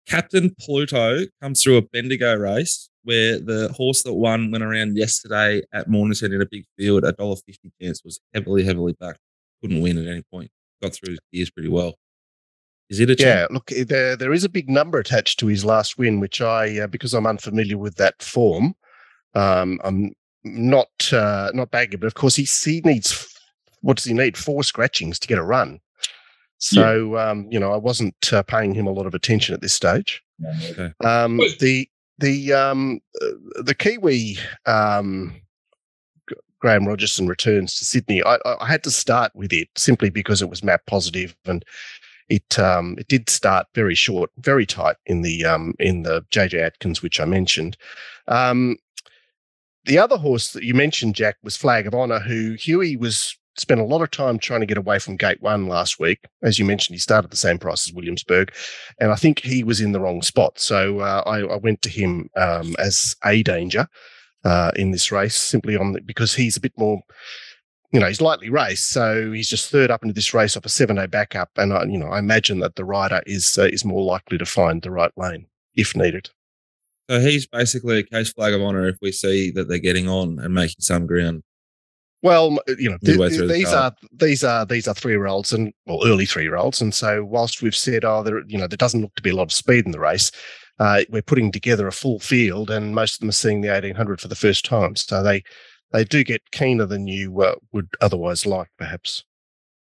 Captain 0.06 0.54
Pluto 0.60 1.20
comes 1.40 1.62
through 1.62 1.76
a 1.76 1.82
Bendigo 1.82 2.34
race 2.34 2.88
where 3.04 3.38
the 3.38 3.72
horse 3.76 4.02
that 4.02 4.14
won 4.14 4.50
went 4.50 4.64
around 4.64 4.96
yesterday 4.96 5.62
at 5.72 5.88
Mornington 5.88 6.32
in 6.32 6.42
a 6.42 6.46
big 6.46 6.64
field, 6.76 7.04
a 7.04 7.12
dollar 7.12 7.36
fifty 7.36 7.72
chance 7.80 8.02
was 8.04 8.20
heavily, 8.34 8.64
heavily 8.64 8.94
backed. 8.98 9.20
Couldn't 9.60 9.82
win 9.82 9.98
at 9.98 10.06
any 10.06 10.22
point. 10.32 10.50
Got 10.82 10.94
through 10.94 11.12
his 11.12 11.20
gears 11.32 11.50
pretty 11.50 11.68
well. 11.68 11.94
Is 12.88 13.00
it 13.00 13.10
a 13.10 13.16
yeah? 13.18 13.46
Look, 13.50 13.66
there 13.68 14.16
there 14.16 14.32
is 14.32 14.44
a 14.44 14.48
big 14.48 14.68
number 14.68 14.98
attached 14.98 15.38
to 15.40 15.46
his 15.46 15.64
last 15.64 15.98
win, 15.98 16.20
which 16.20 16.40
I 16.40 16.80
uh, 16.80 16.86
because 16.86 17.14
I'm 17.14 17.26
unfamiliar 17.26 17.78
with 17.78 17.96
that 17.96 18.22
form, 18.22 18.74
um, 19.34 19.80
I'm 19.84 20.12
not 20.44 21.12
uh, 21.12 21.50
not 21.54 21.70
bagging. 21.70 22.00
But 22.00 22.08
of 22.08 22.14
course, 22.14 22.36
he 22.36 22.44
he 22.44 22.80
needs 22.84 23.32
what 23.80 23.96
does 23.96 24.04
he 24.04 24.14
need? 24.14 24.36
Four 24.36 24.62
scratchings 24.62 25.18
to 25.20 25.28
get 25.28 25.38
a 25.38 25.42
run. 25.42 25.80
So, 26.62 27.14
yeah. 27.14 27.30
um, 27.30 27.48
you 27.50 27.58
know, 27.58 27.72
I 27.72 27.76
wasn't 27.76 28.32
uh, 28.32 28.44
paying 28.44 28.72
him 28.72 28.86
a 28.86 28.92
lot 28.92 29.06
of 29.06 29.14
attention 29.14 29.52
at 29.52 29.62
this 29.62 29.72
stage. 29.72 30.22
Okay. 30.70 30.92
Um, 31.04 31.38
the 31.58 31.88
the 32.18 32.52
um, 32.52 33.00
uh, 33.20 33.62
the 33.64 33.74
Kiwi 33.74 34.38
um, 34.64 35.34
Graham 36.60 36.86
Rogerson 36.86 37.26
returns 37.26 37.76
to 37.78 37.84
Sydney. 37.84 38.22
I, 38.22 38.38
I, 38.60 38.68
had 38.68 38.84
to 38.84 38.92
start 38.92 39.32
with 39.34 39.52
it 39.52 39.70
simply 39.76 40.08
because 40.08 40.40
it 40.40 40.48
was 40.48 40.62
map 40.62 40.82
positive 40.86 41.34
and 41.46 41.64
it 42.28 42.60
um, 42.60 42.94
it 42.96 43.08
did 43.08 43.28
start 43.28 43.66
very 43.74 43.96
short, 43.96 44.30
very 44.38 44.64
tight 44.64 44.96
in 45.06 45.22
the 45.22 45.44
um, 45.44 45.74
in 45.80 46.04
the 46.04 46.22
JJ 46.30 46.62
Atkins, 46.62 47.02
which 47.02 47.18
I 47.18 47.24
mentioned. 47.24 47.76
Um, 48.28 48.76
the 49.84 49.98
other 49.98 50.16
horse 50.16 50.52
that 50.52 50.62
you 50.62 50.74
mentioned, 50.74 51.16
Jack, 51.16 51.38
was 51.42 51.56
Flag 51.56 51.88
of 51.88 51.94
Honor, 51.94 52.20
who 52.20 52.52
Huey 52.52 52.96
was 52.96 53.36
spent 53.56 53.80
a 53.80 53.84
lot 53.84 54.02
of 54.02 54.10
time 54.10 54.38
trying 54.38 54.60
to 54.60 54.66
get 54.66 54.78
away 54.78 54.98
from 54.98 55.16
gate 55.16 55.40
one 55.42 55.68
last 55.68 55.98
week. 55.98 56.20
As 56.42 56.58
you 56.58 56.64
mentioned, 56.64 56.94
he 56.94 57.00
started 57.00 57.30
the 57.30 57.36
same 57.36 57.58
price 57.58 57.88
as 57.88 57.94
Williamsburg, 57.94 58.52
and 59.00 59.12
I 59.12 59.16
think 59.16 59.40
he 59.40 59.62
was 59.64 59.80
in 59.80 59.92
the 59.92 60.00
wrong 60.00 60.22
spot. 60.22 60.58
So 60.58 61.00
uh, 61.00 61.22
I, 61.26 61.40
I, 61.40 61.56
went 61.56 61.82
to 61.82 61.90
him 61.90 62.30
um, 62.36 62.74
as 62.78 63.16
a 63.24 63.42
danger 63.42 63.86
uh, 64.44 64.72
in 64.76 64.90
this 64.90 65.12
race, 65.12 65.36
simply 65.36 65.76
on 65.76 65.92
the, 65.92 66.00
because 66.00 66.34
he's 66.34 66.56
a 66.56 66.60
bit 66.60 66.72
more. 66.76 67.00
You 67.92 68.00
know, 68.00 68.06
he's 68.06 68.22
lightly 68.22 68.48
raced, 68.48 68.88
so 68.88 69.32
he's 69.32 69.50
just 69.50 69.70
third 69.70 69.90
up 69.90 70.02
into 70.02 70.14
this 70.14 70.32
race 70.32 70.56
off 70.56 70.64
a 70.64 70.70
seven-day 70.70 71.06
backup, 71.06 71.50
and 71.58 71.74
I, 71.74 71.84
you 71.84 71.98
know, 71.98 72.06
I 72.06 72.20
imagine 72.20 72.60
that 72.60 72.76
the 72.76 72.86
rider 72.86 73.22
is 73.26 73.58
uh, 73.58 73.64
is 73.64 73.84
more 73.84 74.02
likely 74.02 74.38
to 74.38 74.46
find 74.46 74.80
the 74.80 74.90
right 74.90 75.12
lane 75.18 75.46
if 75.74 75.94
needed. 75.94 76.30
So 77.10 77.20
he's 77.20 77.46
basically 77.46 77.98
a 77.98 78.02
case 78.02 78.32
flag 78.32 78.54
of 78.54 78.62
honour 78.62 78.88
if 78.88 78.96
we 79.02 79.12
see 79.12 79.50
that 79.50 79.68
they're 79.68 79.78
getting 79.78 80.08
on 80.08 80.38
and 80.38 80.54
making 80.54 80.80
some 80.80 81.06
ground. 81.06 81.42
Well, 82.22 82.58
you 82.78 82.88
know, 82.88 82.98
th- 83.04 83.18
th- 83.18 83.48
these 83.48 83.70
the 83.70 83.76
are 83.76 83.92
these 84.12 84.44
are 84.44 84.64
these 84.64 84.86
are 84.86 84.94
three 84.94 85.12
year 85.12 85.26
olds 85.26 85.52
and 85.52 85.72
well, 85.86 86.06
early 86.06 86.24
three 86.24 86.44
year 86.44 86.56
olds, 86.56 86.80
and 86.80 86.94
so 86.94 87.24
whilst 87.24 87.62
we've 87.62 87.74
said, 87.74 88.04
oh, 88.04 88.22
there, 88.22 88.42
you 88.46 88.58
know, 88.58 88.68
there 88.68 88.76
doesn't 88.76 89.00
look 89.00 89.14
to 89.16 89.22
be 89.22 89.30
a 89.30 89.34
lot 89.34 89.42
of 89.44 89.52
speed 89.52 89.84
in 89.86 89.90
the 89.90 89.98
race, 89.98 90.30
uh, 90.78 91.02
we're 91.10 91.22
putting 91.22 91.50
together 91.50 91.88
a 91.88 91.92
full 91.92 92.20
field, 92.20 92.70
and 92.70 92.94
most 92.94 93.14
of 93.14 93.20
them 93.20 93.28
are 93.28 93.32
seeing 93.32 93.60
the 93.60 93.74
eighteen 93.74 93.96
hundred 93.96 94.20
for 94.20 94.28
the 94.28 94.36
first 94.36 94.64
time, 94.64 94.94
so 94.94 95.22
they 95.22 95.42
they 95.92 96.04
do 96.04 96.22
get 96.22 96.50
keener 96.52 96.86
than 96.86 97.06
you 97.08 97.42
uh, 97.42 97.54
would 97.72 97.88
otherwise 98.00 98.46
like, 98.46 98.68
perhaps. 98.78 99.24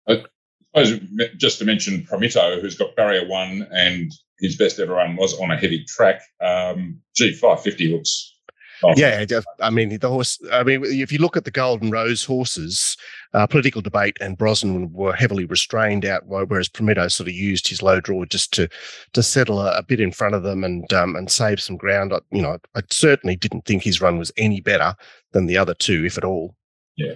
I 0.07 0.83
suppose 0.83 0.99
just 1.37 1.59
to 1.59 1.65
mention 1.65 2.03
Promito, 2.03 2.61
who's 2.61 2.77
got 2.77 2.95
barrier 2.95 3.27
one 3.27 3.67
and 3.71 4.11
his 4.39 4.57
best 4.57 4.79
ever 4.79 4.93
run 4.93 5.15
was 5.15 5.39
on 5.39 5.49
a 5.49 5.57
heavy 5.57 5.83
track. 5.85 6.21
Um, 6.41 6.99
G 7.15 7.33
five 7.33 7.61
fifty 7.61 7.87
looks 7.91 8.36
Oh, 8.83 8.93
yeah, 8.95 9.25
I 9.59 9.69
mean 9.69 9.97
the 9.97 10.09
horse. 10.09 10.39
I 10.51 10.63
mean, 10.63 10.81
if 10.85 11.11
you 11.11 11.17
look 11.17 11.35
at 11.35 11.45
the 11.45 11.51
Golden 11.51 11.89
Rose 11.89 12.23
horses, 12.23 12.95
uh, 13.33 13.47
political 13.47 13.81
debate 13.81 14.17
and 14.21 14.37
Brosnan 14.37 14.91
were 14.93 15.13
heavily 15.13 15.45
restrained 15.45 16.05
out, 16.05 16.27
whereas 16.27 16.69
Prometto 16.69 17.11
sort 17.11 17.27
of 17.27 17.33
used 17.33 17.67
his 17.67 17.81
low 17.81 17.99
draw 17.99 18.25
just 18.25 18.53
to 18.53 18.69
to 19.13 19.23
settle 19.23 19.61
a, 19.61 19.77
a 19.77 19.83
bit 19.83 19.99
in 19.99 20.11
front 20.11 20.35
of 20.35 20.43
them 20.43 20.63
and 20.63 20.91
um, 20.93 21.15
and 21.15 21.31
save 21.31 21.59
some 21.59 21.77
ground. 21.77 22.13
I, 22.13 22.19
you 22.31 22.41
know, 22.41 22.57
I 22.75 22.81
certainly 22.91 23.35
didn't 23.35 23.65
think 23.65 23.83
his 23.83 24.01
run 24.01 24.17
was 24.17 24.31
any 24.37 24.61
better 24.61 24.95
than 25.31 25.47
the 25.47 25.57
other 25.57 25.73
two, 25.73 26.05
if 26.05 26.17
at 26.17 26.23
all. 26.23 26.55
Yeah, 26.95 27.15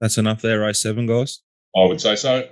that's 0.00 0.18
enough 0.18 0.40
there. 0.42 0.60
Race 0.60 0.78
seven, 0.78 1.06
guys. 1.06 1.40
I 1.76 1.84
would 1.84 2.00
say 2.00 2.16
so. 2.16 2.48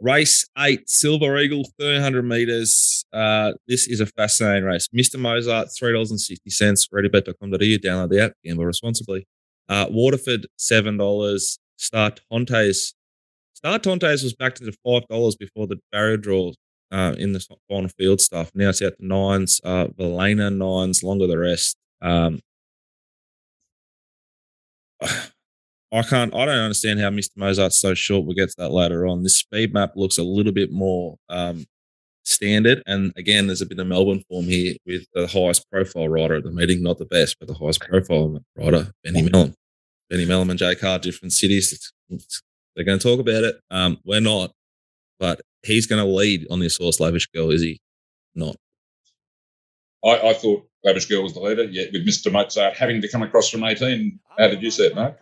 Race 0.00 0.46
eight, 0.58 0.88
Silver 0.88 1.38
Eagle, 1.38 1.62
1300 1.76 2.22
meters. 2.22 3.04
Uh, 3.12 3.52
this 3.66 3.88
is 3.88 4.00
a 4.00 4.06
fascinating 4.06 4.64
race. 4.64 4.88
Mr. 4.88 5.18
Mozart, 5.18 5.68
$3.60. 5.68 6.88
Readybet.com.au. 6.92 7.56
Download 7.56 8.08
the 8.08 8.24
app. 8.24 8.32
Gamble 8.44 8.66
responsibly. 8.66 9.26
Uh, 9.68 9.86
Waterford, 9.90 10.46
$7. 10.58 11.58
Star 11.76 12.12
Tontes. 12.30 12.94
Star 13.54 13.78
Tontes 13.78 14.22
was 14.22 14.34
back 14.34 14.54
to 14.56 14.64
the 14.64 14.74
$5 14.86 15.38
before 15.38 15.66
the 15.66 15.78
barrier 15.90 16.16
draw 16.16 16.52
uh, 16.90 17.14
in 17.18 17.32
the 17.32 17.44
final 17.68 17.88
field 17.98 18.20
stuff. 18.20 18.50
Now 18.54 18.68
it's 18.70 18.82
out 18.82 18.96
to 18.98 19.06
nines. 19.06 19.60
Uh, 19.64 19.86
Valena, 19.98 20.54
nines. 20.54 21.02
Longer 21.02 21.26
the 21.26 21.38
rest. 21.38 21.76
Um, 22.00 22.40
I 25.90 26.02
can't. 26.02 26.34
I 26.34 26.44
don't 26.44 26.58
understand 26.58 27.00
how 27.00 27.10
Mr. 27.10 27.36
Mozart's 27.36 27.80
so 27.80 27.94
short. 27.94 28.26
We'll 28.26 28.34
get 28.34 28.50
to 28.50 28.54
that 28.58 28.72
later 28.72 29.06
on. 29.06 29.22
This 29.22 29.38
speed 29.38 29.72
map 29.72 29.92
looks 29.96 30.18
a 30.18 30.22
little 30.22 30.52
bit 30.52 30.70
more 30.70 31.16
um, 31.30 31.64
standard, 32.24 32.82
and 32.86 33.12
again, 33.16 33.46
there's 33.46 33.62
a 33.62 33.66
bit 33.66 33.78
of 33.78 33.86
Melbourne 33.86 34.22
form 34.28 34.44
here 34.44 34.76
with 34.84 35.06
the 35.14 35.26
highest 35.26 35.68
profile 35.70 36.08
rider 36.08 36.36
at 36.36 36.44
the 36.44 36.50
meeting. 36.50 36.82
Not 36.82 36.98
the 36.98 37.06
best, 37.06 37.36
but 37.38 37.48
the 37.48 37.54
highest 37.54 37.80
profile 37.80 38.38
rider, 38.54 38.92
Benny 39.02 39.22
Melham. 39.22 39.54
Benny 40.10 40.26
Melham 40.26 40.50
and 40.50 40.58
Jay 40.58 40.74
Carr, 40.74 40.98
different 40.98 41.32
cities. 41.32 41.92
They're 42.08 42.84
going 42.84 42.98
to 42.98 43.02
talk 43.02 43.20
about 43.20 43.44
it. 43.44 43.56
Um, 43.70 43.98
we're 44.04 44.20
not, 44.20 44.52
but 45.18 45.40
he's 45.62 45.86
going 45.86 46.04
to 46.04 46.10
lead 46.10 46.46
on 46.50 46.60
this 46.60 46.76
horse, 46.76 47.00
Lavish 47.00 47.26
Girl. 47.28 47.50
Is 47.50 47.62
he 47.62 47.80
not? 48.34 48.56
I, 50.04 50.28
I 50.28 50.34
thought 50.34 50.68
Lavish 50.84 51.06
Girl 51.06 51.22
was 51.22 51.32
the 51.32 51.40
leader. 51.40 51.64
Yeah, 51.64 51.86
with 51.92 52.06
Mr. 52.06 52.30
Mozart 52.30 52.76
having 52.76 53.00
to 53.00 53.08
come 53.08 53.22
across 53.22 53.48
from 53.48 53.64
18. 53.64 54.20
How 54.38 54.48
did 54.48 54.62
you 54.62 54.70
see 54.70 54.84
it, 54.84 54.94
Mark? 54.94 55.18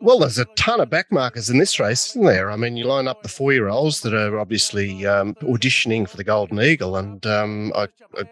Well, 0.00 0.18
there's 0.18 0.38
a 0.38 0.44
ton 0.56 0.80
of 0.80 0.90
backmarkers 0.90 1.50
in 1.50 1.58
this 1.58 1.80
race, 1.80 2.10
isn't 2.10 2.24
there? 2.24 2.50
I 2.50 2.56
mean, 2.56 2.76
you 2.76 2.84
line 2.84 3.08
up 3.08 3.22
the 3.22 3.30
four-year-olds 3.30 4.02
that 4.02 4.12
are 4.12 4.38
obviously 4.38 5.06
um, 5.06 5.34
auditioning 5.36 6.08
for 6.08 6.18
the 6.18 6.24
Golden 6.24 6.60
Eagle, 6.60 6.96
and 6.96 7.24
um, 7.26 7.72
I, 7.74 7.88
I, 8.14 8.24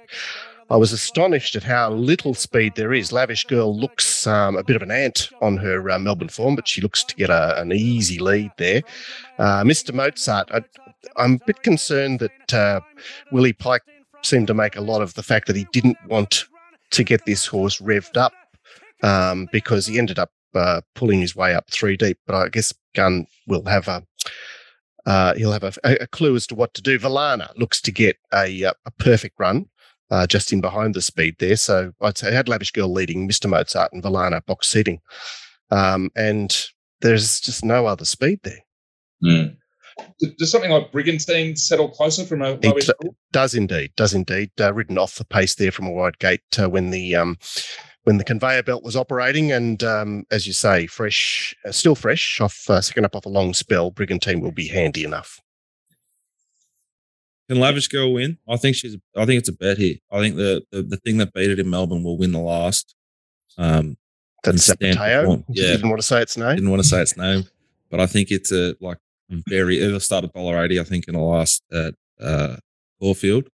I, 0.68 0.76
was 0.76 0.92
astonished 0.92 1.56
at 1.56 1.62
how 1.62 1.90
little 1.90 2.34
speed 2.34 2.74
there 2.76 2.92
is. 2.92 3.12
Lavish 3.12 3.44
Girl 3.44 3.76
looks 3.76 4.26
um, 4.26 4.56
a 4.56 4.62
bit 4.62 4.76
of 4.76 4.82
an 4.82 4.90
ant 4.90 5.30
on 5.40 5.56
her 5.56 5.90
uh, 5.90 5.98
Melbourne 5.98 6.28
form, 6.28 6.54
but 6.54 6.68
she 6.68 6.82
looks 6.82 7.02
to 7.02 7.16
get 7.16 7.30
a, 7.30 7.58
an 7.58 7.72
easy 7.72 8.18
lead 8.18 8.52
there. 8.58 8.82
Uh, 9.38 9.64
Mr. 9.64 9.94
Mozart, 9.94 10.50
I, 10.52 10.62
am 11.16 11.40
a 11.40 11.46
bit 11.46 11.62
concerned 11.62 12.20
that 12.20 12.54
uh, 12.54 12.80
Willie 13.32 13.54
Pike 13.54 13.82
seemed 14.22 14.48
to 14.48 14.54
make 14.54 14.76
a 14.76 14.82
lot 14.82 15.00
of 15.00 15.14
the 15.14 15.22
fact 15.22 15.46
that 15.46 15.56
he 15.56 15.66
didn't 15.72 15.98
want 16.08 16.44
to 16.90 17.04
get 17.04 17.24
this 17.24 17.46
horse 17.46 17.80
revved 17.80 18.18
up 18.18 18.34
um, 19.02 19.48
because 19.50 19.86
he 19.86 19.98
ended 19.98 20.18
up 20.18 20.30
uh, 20.54 20.80
pulling 20.94 21.20
his 21.20 21.36
way 21.36 21.54
up 21.54 21.70
three 21.70 21.96
deep. 21.96 22.18
But 22.26 22.36
I 22.36 22.48
guess 22.48 22.74
Gunn 22.94 23.26
will 23.46 23.64
have 23.64 23.88
a 23.88 24.04
uh, 25.06 25.34
he'll 25.34 25.52
have 25.52 25.64
a, 25.64 26.02
a, 26.02 26.06
clue 26.06 26.34
as 26.34 26.46
to 26.46 26.54
what 26.54 26.72
to 26.72 26.80
do. 26.80 26.98
Valana 26.98 27.50
looks 27.58 27.80
to 27.82 27.92
get 27.92 28.16
a 28.32 28.64
uh, 28.64 28.72
a 28.86 28.90
perfect 28.92 29.36
run. 29.38 29.66
Uh, 30.10 30.26
just 30.26 30.52
in 30.52 30.60
behind 30.60 30.94
the 30.94 31.00
speed 31.00 31.34
there. 31.38 31.56
So 31.56 31.92
I'd 32.00 32.18
say 32.18 32.32
had 32.32 32.48
Lavish 32.48 32.70
Girl 32.70 32.92
leading, 32.92 33.26
Mr. 33.26 33.48
Mozart 33.48 33.92
and 33.92 34.02
Valana 34.02 34.44
box 34.44 34.68
seating. 34.68 35.00
Um, 35.70 36.10
and 36.14 36.54
there's 37.00 37.40
just 37.40 37.64
no 37.64 37.86
other 37.86 38.04
speed 38.04 38.40
there. 38.44 38.60
Mm. 39.24 39.56
Does 40.38 40.50
something 40.50 40.70
like 40.70 40.92
Brigantine 40.92 41.56
settle 41.56 41.88
closer 41.88 42.24
from 42.24 42.42
a 42.42 42.58
it 42.62 42.90
does 43.32 43.54
indeed, 43.54 43.92
does 43.96 44.14
indeed. 44.14 44.50
Uh, 44.60 44.72
ridden 44.72 44.98
off 44.98 45.16
the 45.16 45.24
pace 45.24 45.54
there 45.54 45.72
from 45.72 45.86
a 45.86 45.92
wide 45.92 46.18
gate 46.18 46.42
uh, 46.58 46.68
when 46.68 46.90
the 46.90 47.14
um, 47.14 47.38
when 48.04 48.18
the 48.18 48.24
conveyor 48.24 48.62
belt 48.62 48.84
was 48.84 48.96
operating. 48.96 49.52
And 49.52 49.82
um, 49.82 50.24
as 50.30 50.46
you 50.46 50.52
say, 50.52 50.86
fresh, 50.86 51.54
uh, 51.66 51.72
still 51.72 51.94
fresh 51.94 52.40
off 52.40 52.70
uh, 52.70 52.80
second 52.80 53.04
up 53.04 53.16
off 53.16 53.26
a 53.26 53.28
long 53.28 53.52
spell, 53.52 53.90
Brigantine 53.90 54.40
will 54.40 54.52
be 54.52 54.68
handy 54.68 55.04
enough. 55.04 55.40
Can 57.48 57.60
Lavish 57.60 57.88
Girl 57.88 58.14
win? 58.14 58.38
I 58.48 58.56
think 58.56 58.74
she's. 58.76 58.96
I 59.14 59.26
think 59.26 59.38
it's 59.38 59.50
a 59.50 59.52
bet 59.52 59.76
here. 59.76 59.96
I 60.10 60.20
think 60.20 60.36
the 60.36 60.64
the, 60.70 60.82
the 60.82 60.96
thing 60.96 61.18
that 61.18 61.34
beat 61.34 61.50
it 61.50 61.58
in 61.58 61.68
Melbourne 61.68 62.02
will 62.02 62.16
win 62.16 62.32
the 62.32 62.38
last. 62.38 62.94
Um, 63.58 63.98
That's 64.42 64.70
Zapateo. 64.70 65.44
Yeah, 65.48 65.72
didn't 65.72 65.90
want 65.90 66.00
to 66.00 66.06
say 66.06 66.22
its 66.22 66.38
name. 66.38 66.56
Didn't 66.56 66.70
want 66.70 66.82
to 66.82 66.88
say 66.88 67.02
its 67.02 67.18
name, 67.18 67.44
but 67.90 68.00
I 68.00 68.06
think 68.06 68.30
it's 68.30 68.50
a 68.50 68.74
like 68.80 68.96
very. 69.30 69.78
It'll 69.78 70.00
start 70.00 70.24
at 70.24 70.32
dollar 70.32 70.64
eighty. 70.64 70.80
I 70.80 70.84
think 70.84 71.06
in 71.06 71.12
the 71.12 71.20
last 71.20 71.62
at 71.70 71.94
uh, 72.18 72.56
Caulfield, 72.98 73.48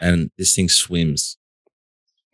and 0.00 0.30
this 0.38 0.54
thing 0.54 0.68
swims. 0.68 1.38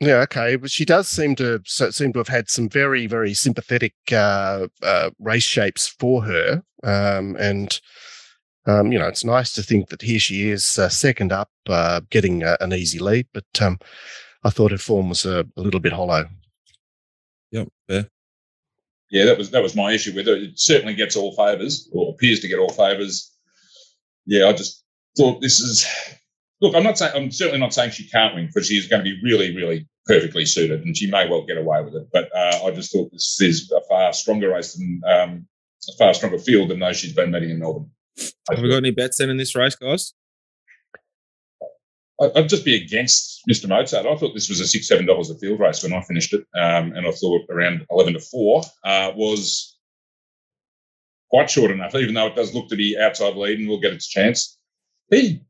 Yeah, 0.00 0.18
okay, 0.22 0.54
but 0.54 0.70
she 0.70 0.84
does 0.84 1.08
seem 1.08 1.34
to 1.36 1.60
seem 1.66 2.12
to 2.12 2.20
have 2.20 2.28
had 2.28 2.48
some 2.48 2.68
very, 2.68 3.08
very 3.08 3.34
sympathetic 3.34 3.94
uh, 4.12 4.68
uh, 4.80 5.10
race 5.18 5.42
shapes 5.42 5.88
for 5.88 6.22
her, 6.22 6.62
um, 6.84 7.34
and 7.36 7.80
um, 8.66 8.92
you 8.92 8.98
know 8.98 9.08
it's 9.08 9.24
nice 9.24 9.52
to 9.54 9.62
think 9.62 9.88
that 9.88 10.02
here 10.02 10.20
she 10.20 10.50
is, 10.50 10.78
uh, 10.78 10.88
second 10.88 11.32
up, 11.32 11.50
uh, 11.68 12.00
getting 12.10 12.44
an 12.44 12.72
easy 12.72 13.00
lead. 13.00 13.26
But 13.34 13.46
um, 13.60 13.80
I 14.44 14.50
thought 14.50 14.70
her 14.70 14.78
form 14.78 15.08
was 15.08 15.26
a, 15.26 15.44
a 15.56 15.60
little 15.60 15.80
bit 15.80 15.92
hollow. 15.92 16.26
Yep, 17.50 17.68
fair. 17.88 18.08
Yeah, 19.10 19.24
that 19.24 19.38
was 19.38 19.50
that 19.50 19.62
was 19.64 19.74
my 19.74 19.92
issue 19.92 20.14
with 20.14 20.28
it. 20.28 20.42
It 20.42 20.60
certainly 20.60 20.94
gets 20.94 21.16
all 21.16 21.34
favours, 21.34 21.88
or 21.92 22.12
appears 22.12 22.38
to 22.40 22.48
get 22.48 22.60
all 22.60 22.72
favours. 22.72 23.32
Yeah, 24.26 24.46
I 24.46 24.52
just 24.52 24.84
thought 25.16 25.40
this 25.40 25.58
is 25.58 25.84
look, 26.60 26.74
I'm 26.74 26.82
not 26.82 26.98
saying 26.98 27.12
I'm 27.14 27.30
certainly 27.30 27.60
not 27.60 27.74
saying 27.74 27.90
she 27.90 28.08
can't 28.08 28.34
win 28.34 28.46
because 28.46 28.66
she's 28.66 28.88
going 28.88 29.04
to 29.04 29.10
be 29.10 29.20
really, 29.22 29.54
really 29.54 29.88
perfectly 30.06 30.44
suited, 30.44 30.82
and 30.82 30.96
she 30.96 31.10
may 31.10 31.28
well 31.28 31.44
get 31.44 31.58
away 31.58 31.82
with 31.82 31.94
it. 31.94 32.08
But 32.12 32.34
uh, 32.34 32.66
I 32.66 32.70
just 32.70 32.92
thought 32.92 33.12
this 33.12 33.40
is 33.40 33.70
a 33.70 33.80
far 33.88 34.12
stronger 34.12 34.52
race 34.52 34.74
than 34.74 35.00
um, 35.06 35.46
a 35.88 35.96
far 35.96 36.14
stronger 36.14 36.38
field 36.38 36.70
than 36.70 36.80
those 36.80 36.96
she's 36.96 37.12
been 37.12 37.30
meeting 37.30 37.50
in 37.50 37.58
Melbourne. 37.58 37.90
Have 38.50 38.60
we 38.60 38.68
got 38.68 38.78
any 38.78 38.90
bets 38.90 39.18
then 39.18 39.30
in 39.30 39.36
this 39.36 39.54
race, 39.54 39.76
guys? 39.76 40.14
I'd 42.20 42.48
just 42.48 42.64
be 42.64 42.74
against 42.74 43.42
Mr. 43.48 43.68
Mozart. 43.68 44.04
I 44.04 44.16
thought 44.16 44.34
this 44.34 44.48
was 44.48 44.58
a 44.58 44.66
six, 44.66 44.88
seven 44.88 45.06
dollars 45.06 45.30
a 45.30 45.38
field 45.38 45.60
race 45.60 45.84
when 45.84 45.92
I 45.92 46.02
finished 46.02 46.34
it, 46.34 46.40
um, 46.54 46.92
and 46.92 47.06
I 47.06 47.12
thought 47.12 47.42
around 47.48 47.86
eleven 47.90 48.14
to 48.14 48.20
four 48.20 48.62
uh, 48.84 49.12
was 49.14 49.76
quite 51.30 51.48
short 51.48 51.70
enough. 51.70 51.94
Even 51.94 52.14
though 52.14 52.26
it 52.26 52.34
does 52.34 52.54
look 52.54 52.68
to 52.70 52.76
be 52.76 52.98
outside 52.98 53.36
lead 53.36 53.60
and 53.60 53.68
will 53.68 53.80
get 53.80 53.92
its 53.92 54.08
chance, 54.08 54.58
he 55.10 55.42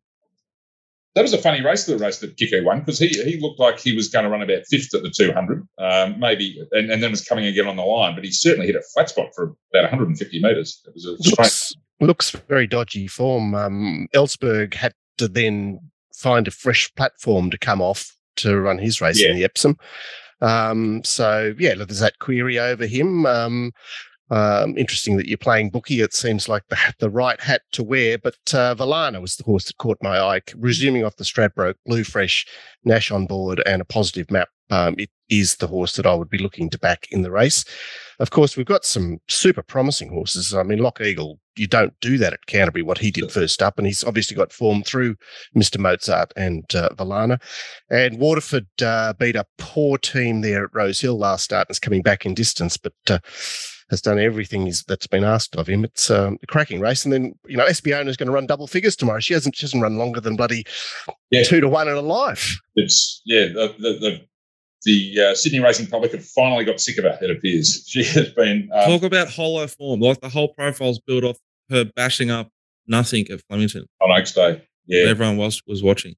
that 1.19 1.23
was 1.23 1.33
a 1.33 1.39
funny 1.39 1.61
race 1.65 1.85
to 1.85 1.97
the 1.97 1.99
race 1.99 2.21
that 2.21 2.37
Kiko 2.37 2.63
won 2.63 2.79
because 2.79 3.01
he 3.01 3.09
he 3.09 3.41
looked 3.41 3.59
like 3.59 3.81
he 3.81 3.93
was 3.93 4.09
going 4.09 4.25
to 4.25 4.31
run 4.31 4.41
about 4.41 4.65
fifth 4.71 4.95
at 4.95 5.03
the 5.03 5.11
200, 5.11 5.67
um, 5.79 6.21
maybe, 6.21 6.65
and, 6.71 6.93
and 6.93 7.03
then 7.03 7.11
was 7.11 7.25
coming 7.25 7.45
again 7.45 7.67
on 7.67 7.75
the 7.75 7.83
line. 7.83 8.15
But 8.15 8.23
he 8.23 8.31
certainly 8.31 8.69
hit 8.69 8.77
a 8.77 8.83
flat 8.95 9.09
spot 9.09 9.31
for 9.35 9.57
about 9.75 9.91
150 9.91 10.41
metres. 10.41 10.81
It 10.87 10.95
was 10.95 11.05
a 11.07 11.41
looks, 11.41 11.75
looks 11.99 12.31
very 12.31 12.69
dodgy 12.69 13.09
form. 13.09 13.57
Um, 13.57 14.07
Ellsberg 14.15 14.75
had 14.75 14.95
to 15.17 15.27
then 15.27 15.81
find 16.15 16.47
a 16.47 16.53
fresh 16.53 16.95
platform 16.95 17.51
to 17.51 17.59
come 17.59 17.83
off 17.83 18.17
to 18.37 18.57
run 18.57 18.79
his 18.79 19.01
race 19.01 19.21
yeah. 19.21 19.31
in 19.31 19.37
the 19.37 19.45
Epsom. 19.45 19.77
Um, 20.41 21.03
so 21.03 21.53
yeah, 21.59 21.75
there's 21.75 21.99
that 21.99 22.21
query 22.21 22.61
over 22.61 22.87
him. 22.87 23.27
Um, 23.27 23.73
um, 24.31 24.77
interesting 24.77 25.17
that 25.17 25.27
you're 25.27 25.39
playing 25.39 25.71
bookie. 25.71 26.01
It 26.01 26.15
seems 26.15 26.49
like 26.49 26.65
the, 26.69 26.77
the 26.99 27.11
right 27.11 27.41
hat 27.41 27.63
to 27.73 27.83
wear. 27.83 28.19
But 28.19 28.37
uh, 28.53 28.75
Valana 28.75 29.21
was 29.21 29.37
the 29.37 29.45
horse 29.45 29.65
that 29.65 29.79
caught 29.79 29.99
my 30.03 30.19
eye. 30.19 30.41
Resuming 30.57 31.05
off 31.05 31.17
the 31.17 31.25
Stradbroke, 31.25 31.75
Blue 31.87 32.05
Fresh, 32.05 32.47
Nash 32.85 33.11
on 33.11 33.27
board, 33.27 33.63
and 33.67 33.83
a 33.83 33.85
positive 33.85 34.31
map. 34.31 34.49
Um, 34.71 34.97
it 34.99 35.11
is 35.31 35.57
the 35.57 35.67
horse 35.67 35.97
that 35.97 36.07
I 36.07 36.15
would 36.15 36.29
be 36.29 36.39
looking 36.39 36.69
to 36.71 36.79
back 36.79 37.07
in 37.11 37.23
the 37.23 37.31
race. 37.31 37.65
Of 38.19 38.31
course, 38.31 38.57
we've 38.57 38.67
got 38.67 38.85
some 38.85 39.19
super 39.29 39.63
promising 39.63 40.11
horses. 40.11 40.53
I 40.53 40.63
mean, 40.63 40.79
Lock 40.79 41.01
Eagle, 41.01 41.39
you 41.57 41.67
don't 41.67 41.95
do 42.01 42.19
that 42.19 42.33
at 42.33 42.47
Canterbury, 42.47 42.83
what 42.83 42.99
he 42.99 43.11
did 43.11 43.33
first 43.33 43.63
up. 43.63 43.79
And 43.79 43.87
he's 43.87 44.05
obviously 44.05 44.37
got 44.37 44.53
form 44.53 44.83
through 44.83 45.17
Mr. 45.57 45.79
Mozart 45.79 46.33
and 46.37 46.65
uh, 46.75 46.91
Valana. 46.97 47.41
And 47.91 48.19
Waterford 48.19 48.67
uh, 48.83 49.15
beat 49.15 49.37
a 49.37 49.47
poor 49.57 49.97
team 49.97 50.43
there 50.43 50.65
at 50.65 50.75
Rosehill 50.75 51.19
last 51.19 51.45
start 51.45 51.69
and 51.69 51.75
is 51.75 51.81
coming 51.81 52.03
back 52.03 52.27
in 52.27 52.35
distance. 52.35 52.77
But 52.77 52.93
uh, 53.09 53.19
has 53.91 54.03
done 54.03 54.19
everything 54.19 54.71
that's 54.87 55.07
been 55.07 55.25
asked 55.25 55.57
of 55.57 55.67
him. 55.67 55.85
It's 55.85 56.11
um, 56.11 56.39
a 56.43 56.47
cracking 56.47 56.81
race. 56.81 57.05
And 57.05 57.13
then, 57.13 57.35
you 57.47 57.57
know, 57.57 57.65
Espiona 57.65 58.09
is 58.09 58.17
going 58.17 58.27
to 58.27 58.33
run 58.33 58.47
double 58.47 58.67
figures 58.67 58.97
tomorrow. 58.97 59.21
She 59.21 59.35
hasn't, 59.35 59.57
she 59.57 59.65
hasn't 59.65 59.83
run 59.83 59.97
longer 59.97 60.21
than 60.21 60.37
bloody 60.37 60.67
yeah. 61.31 61.43
two 61.43 61.61
to 61.61 61.69
one 61.69 61.89
in 61.89 61.95
a 61.95 62.03
life. 62.03 62.61
It's, 62.77 63.23
yeah, 63.25 63.47
the, 63.47 63.75
the, 63.79 63.93
the 63.99 64.21
the 64.85 65.21
uh, 65.21 65.35
Sydney 65.35 65.61
racing 65.61 65.87
public 65.87 66.13
have 66.13 66.25
finally 66.25 66.65
got 66.65 66.81
sick 66.81 66.99
of 66.99 67.05
her. 67.05 67.19
It 67.21 67.31
appears 67.31 67.85
she 67.89 68.05
has 68.05 68.31
been 68.31 68.71
um, 68.73 68.85
talk 68.85 69.03
about 69.03 69.29
hollow 69.29 69.67
form. 69.67 70.01
Like 70.01 70.21
the 70.21 70.29
whole 70.29 70.49
profile's 70.55 71.01
built 71.01 71.25
off 71.25 71.39
her 71.71 71.85
bashing 71.85 72.31
up 72.31 72.49
nothing 72.87 73.29
at 73.31 73.41
Flemington 73.49 73.87
on 74.01 74.19
Oaks 74.19 74.33
Day. 74.33 74.63
Yeah, 74.87 75.09
everyone 75.09 75.37
was 75.37 75.63
was 75.67 75.83
watching. 75.83 76.15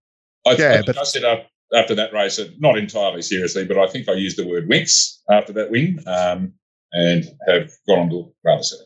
I, 0.46 0.52
yeah, 0.52 0.80
I, 0.80 0.83
but 0.87 0.98
I 0.98 1.04
said 1.04 1.24
uh, 1.24 1.40
after 1.74 1.94
that 1.94 2.12
race, 2.12 2.40
not 2.59 2.78
entirely 2.78 3.22
seriously, 3.22 3.64
but 3.64 3.78
I 3.78 3.87
think 3.87 4.09
I 4.09 4.12
used 4.12 4.38
the 4.38 4.46
word 4.46 4.68
winks 4.68 5.22
after 5.30 5.52
that 5.54 5.70
win 5.70 5.98
um, 6.06 6.52
and 6.92 7.24
have 7.46 7.70
gone 7.87 8.00
on 8.00 8.11
to 8.11 8.33
rather 8.44 8.62
silly. 8.62 8.85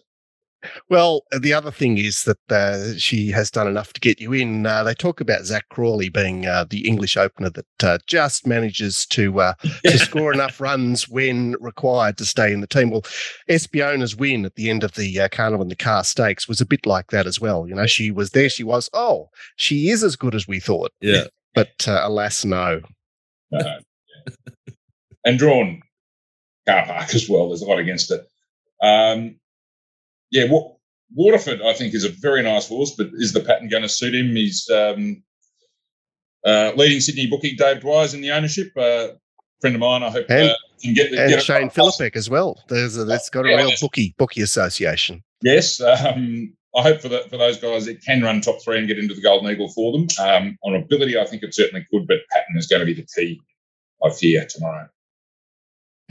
Well, 0.88 1.24
the 1.38 1.52
other 1.52 1.70
thing 1.70 1.98
is 1.98 2.24
that 2.24 2.38
uh, 2.50 2.96
she 2.96 3.30
has 3.30 3.50
done 3.50 3.66
enough 3.66 3.92
to 3.92 4.00
get 4.00 4.20
you 4.20 4.32
in. 4.32 4.66
Uh, 4.66 4.82
they 4.82 4.94
talk 4.94 5.20
about 5.20 5.44
Zak 5.44 5.68
Crawley 5.68 6.08
being 6.08 6.46
uh, 6.46 6.64
the 6.68 6.86
English 6.86 7.16
opener 7.16 7.50
that 7.50 7.84
uh, 7.84 7.98
just 8.06 8.46
manages 8.46 9.06
to 9.06 9.40
uh, 9.40 9.54
to 9.84 9.98
score 9.98 10.32
enough 10.32 10.60
runs 10.60 11.08
when 11.08 11.56
required 11.60 12.16
to 12.18 12.24
stay 12.24 12.52
in 12.52 12.60
the 12.60 12.66
team. 12.66 12.90
Well, 12.90 13.04
Espiona's 13.48 14.16
win 14.16 14.44
at 14.44 14.54
the 14.54 14.70
end 14.70 14.84
of 14.84 14.92
the 14.92 15.20
uh, 15.20 15.28
Carnival 15.28 15.62
and 15.62 15.70
the 15.70 15.76
Car 15.76 16.04
Stakes 16.04 16.48
was 16.48 16.60
a 16.60 16.66
bit 16.66 16.86
like 16.86 17.10
that 17.10 17.26
as 17.26 17.40
well. 17.40 17.66
You 17.68 17.74
know, 17.74 17.86
she 17.86 18.10
was 18.10 18.30
there. 18.30 18.48
She 18.48 18.64
was. 18.64 18.88
Oh, 18.92 19.28
she 19.56 19.90
is 19.90 20.02
as 20.02 20.16
good 20.16 20.34
as 20.34 20.48
we 20.48 20.60
thought. 20.60 20.92
Yeah. 21.00 21.24
But 21.54 21.86
alas, 21.86 22.44
no. 22.44 22.80
and 25.24 25.38
drawn 25.38 25.82
car 26.66 26.86
park 26.86 27.14
as 27.14 27.28
well. 27.28 27.48
There's 27.48 27.62
a 27.62 27.66
lot 27.66 27.78
against 27.78 28.10
it. 28.10 28.26
Um, 28.82 29.36
yeah, 30.30 30.46
Waterford, 31.14 31.62
I 31.62 31.74
think, 31.74 31.94
is 31.94 32.04
a 32.04 32.08
very 32.08 32.42
nice 32.42 32.68
horse, 32.68 32.94
but 32.96 33.08
is 33.14 33.32
the 33.32 33.40
pattern 33.40 33.68
going 33.68 33.82
to 33.82 33.88
suit 33.88 34.14
him? 34.14 34.34
He's 34.34 34.68
um, 34.70 35.22
uh, 36.44 36.72
leading 36.76 37.00
Sydney 37.00 37.26
bookie 37.26 37.54
Dave 37.54 37.80
Dwyer's 37.80 38.14
in 38.14 38.20
the 38.20 38.32
ownership. 38.32 38.72
Uh, 38.76 39.08
friend 39.60 39.76
of 39.76 39.80
mine, 39.80 40.02
I 40.02 40.10
hope 40.10 40.26
and, 40.28 40.50
uh, 40.50 40.54
can 40.82 40.94
get 40.94 41.12
and 41.12 41.30
get 41.30 41.42
Shane 41.42 41.70
Philippek 41.70 42.16
as 42.16 42.28
well. 42.28 42.62
There's 42.68 42.96
a, 42.96 43.04
that's 43.04 43.30
got 43.30 43.46
a 43.46 43.50
yeah, 43.50 43.56
real 43.56 43.72
bookie 43.80 44.14
bookie 44.18 44.42
association. 44.42 45.22
Yes, 45.42 45.80
um, 45.80 46.52
I 46.76 46.82
hope 46.82 47.00
for 47.00 47.08
the, 47.08 47.24
for 47.30 47.36
those 47.36 47.58
guys 47.58 47.86
it 47.86 48.04
can 48.04 48.22
run 48.22 48.40
top 48.40 48.62
three 48.62 48.78
and 48.78 48.88
get 48.88 48.98
into 48.98 49.14
the 49.14 49.22
Golden 49.22 49.50
Eagle 49.50 49.70
for 49.70 49.92
them. 49.92 50.08
Um, 50.20 50.58
on 50.64 50.74
ability, 50.74 51.18
I 51.18 51.24
think 51.24 51.42
it 51.42 51.54
certainly 51.54 51.86
could, 51.90 52.06
but 52.06 52.18
pattern 52.30 52.56
is 52.56 52.66
going 52.66 52.80
to 52.80 52.86
be 52.86 52.94
the 52.94 53.06
key. 53.14 53.40
I 54.04 54.10
fear 54.10 54.46
tomorrow. 54.48 54.88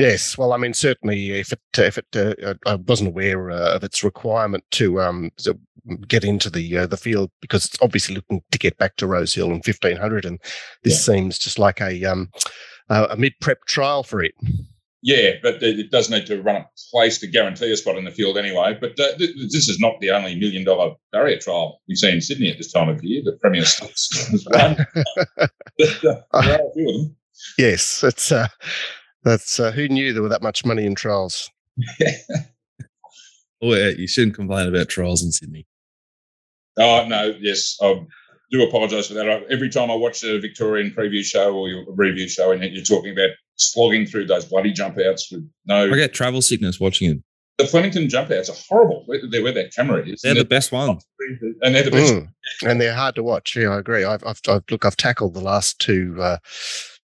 Yes, 0.03 0.37
well, 0.37 0.51
I 0.51 0.57
mean, 0.57 0.73
certainly, 0.73 1.31
if 1.31 1.53
it 1.53 1.61
if 1.77 1.97
it 1.97 2.07
uh, 2.13 2.55
I 2.65 2.75
wasn't 2.75 3.07
aware 3.07 3.49
uh, 3.49 3.75
of 3.75 3.85
its 3.85 4.03
requirement 4.03 4.65
to 4.71 4.99
um 4.99 5.31
to 5.37 5.57
get 6.09 6.25
into 6.25 6.49
the 6.49 6.79
uh, 6.79 6.87
the 6.87 6.97
field 6.97 7.31
because 7.39 7.63
it's 7.63 7.77
obviously 7.81 8.15
looking 8.15 8.41
to 8.51 8.59
get 8.59 8.77
back 8.77 8.97
to 8.97 9.07
Rosehill 9.07 9.51
in 9.51 9.61
fifteen 9.61 9.95
hundred, 9.95 10.25
and 10.25 10.41
this 10.83 11.07
yeah. 11.07 11.13
seems 11.13 11.39
just 11.39 11.57
like 11.57 11.79
a 11.79 12.03
um 12.03 12.29
a 12.89 13.15
mid 13.17 13.31
prep 13.39 13.63
trial 13.63 14.03
for 14.03 14.21
it. 14.21 14.33
Yeah, 15.01 15.35
but 15.41 15.63
it 15.63 15.89
does 15.89 16.09
need 16.09 16.25
to 16.25 16.41
run 16.41 16.57
a 16.57 16.65
place 16.91 17.19
to 17.19 17.27
guarantee 17.27 17.71
a 17.71 17.77
spot 17.77 17.97
in 17.97 18.03
the 18.03 18.11
field 18.11 18.37
anyway. 18.37 18.77
But 18.79 18.99
uh, 18.99 19.17
this 19.17 19.69
is 19.69 19.79
not 19.79 20.01
the 20.01 20.11
only 20.11 20.35
million 20.35 20.65
dollar 20.65 20.95
barrier 21.13 21.39
trial 21.39 21.79
we 21.87 21.95
see 21.95 22.11
in 22.11 22.19
Sydney 22.19 22.49
at 22.49 22.57
this 22.57 22.73
time 22.73 22.89
of 22.89 23.01
year. 23.05 23.21
The 23.23 23.37
Premier 23.39 23.63
Stakes 23.63 24.35
uh, 26.33 26.57
yes, 27.57 28.03
it's 28.03 28.33
uh, 28.33 28.47
that's 29.23 29.59
uh, 29.59 29.71
who 29.71 29.87
knew 29.87 30.13
there 30.13 30.23
were 30.23 30.29
that 30.29 30.41
much 30.41 30.65
money 30.65 30.85
in 30.85 30.95
trials. 30.95 31.49
oh, 32.01 33.73
yeah, 33.73 33.89
you 33.89 34.07
shouldn't 34.07 34.35
complain 34.35 34.67
about 34.67 34.89
trials 34.89 35.23
in 35.23 35.31
Sydney. 35.31 35.65
Oh 36.77 37.05
no, 37.07 37.33
yes, 37.39 37.77
I 37.81 38.03
do 38.51 38.63
apologise 38.63 39.07
for 39.07 39.13
that. 39.15 39.29
I, 39.29 39.41
every 39.51 39.69
time 39.69 39.91
I 39.91 39.95
watch 39.95 40.23
a 40.23 40.39
Victorian 40.39 40.91
preview 40.91 41.23
show 41.23 41.55
or 41.55 41.69
your 41.69 41.85
review 41.87 42.27
show, 42.27 42.51
and 42.51 42.63
you're 42.63 42.83
talking 42.83 43.11
about 43.11 43.29
slogging 43.55 44.05
through 44.05 44.25
those 44.27 44.45
bloody 44.45 44.71
jump 44.71 44.97
outs 44.99 45.31
with 45.31 45.47
no. 45.65 45.91
I 45.91 45.95
get 45.95 46.13
travel 46.13 46.41
sickness 46.41 46.79
watching 46.79 47.11
it. 47.11 47.17
The 47.59 47.67
Flemington 47.67 48.09
jump 48.09 48.31
outs 48.31 48.49
are 48.49 48.55
horrible. 48.67 49.05
They're 49.29 49.43
where 49.43 49.51
that 49.51 49.73
camera 49.75 50.03
is. 50.07 50.21
They're 50.21 50.33
the 50.33 50.45
best 50.45 50.71
ones, 50.71 51.05
and 51.61 51.75
they're 51.75 51.83
the 51.83 51.91
best, 51.91 52.13
mm. 52.13 52.27
and 52.65 52.81
they're 52.81 52.95
hard 52.95 53.13
to 53.15 53.23
watch. 53.23 53.55
Yeah, 53.55 53.69
I 53.69 53.79
agree. 53.79 54.03
I've, 54.03 54.25
I've, 54.25 54.41
I've 54.47 54.63
look, 54.71 54.85
I've 54.85 54.97
tackled 54.97 55.35
the 55.35 55.41
last 55.41 55.77
two. 55.79 56.17
Uh, 56.19 56.37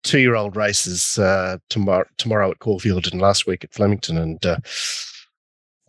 two 0.07 0.21
year 0.21 0.37
old 0.37 0.57
races 0.57 1.19
uh, 1.19 1.59
tomorrow 1.69 2.05
tomorrow 2.17 2.51
at 2.51 2.61
Caulfield 2.61 3.07
and 3.13 3.21
last 3.21 3.47
week 3.47 3.65
at 3.65 3.75
Flemington, 3.75 4.17
and 4.17 4.45
uh, 4.47 4.59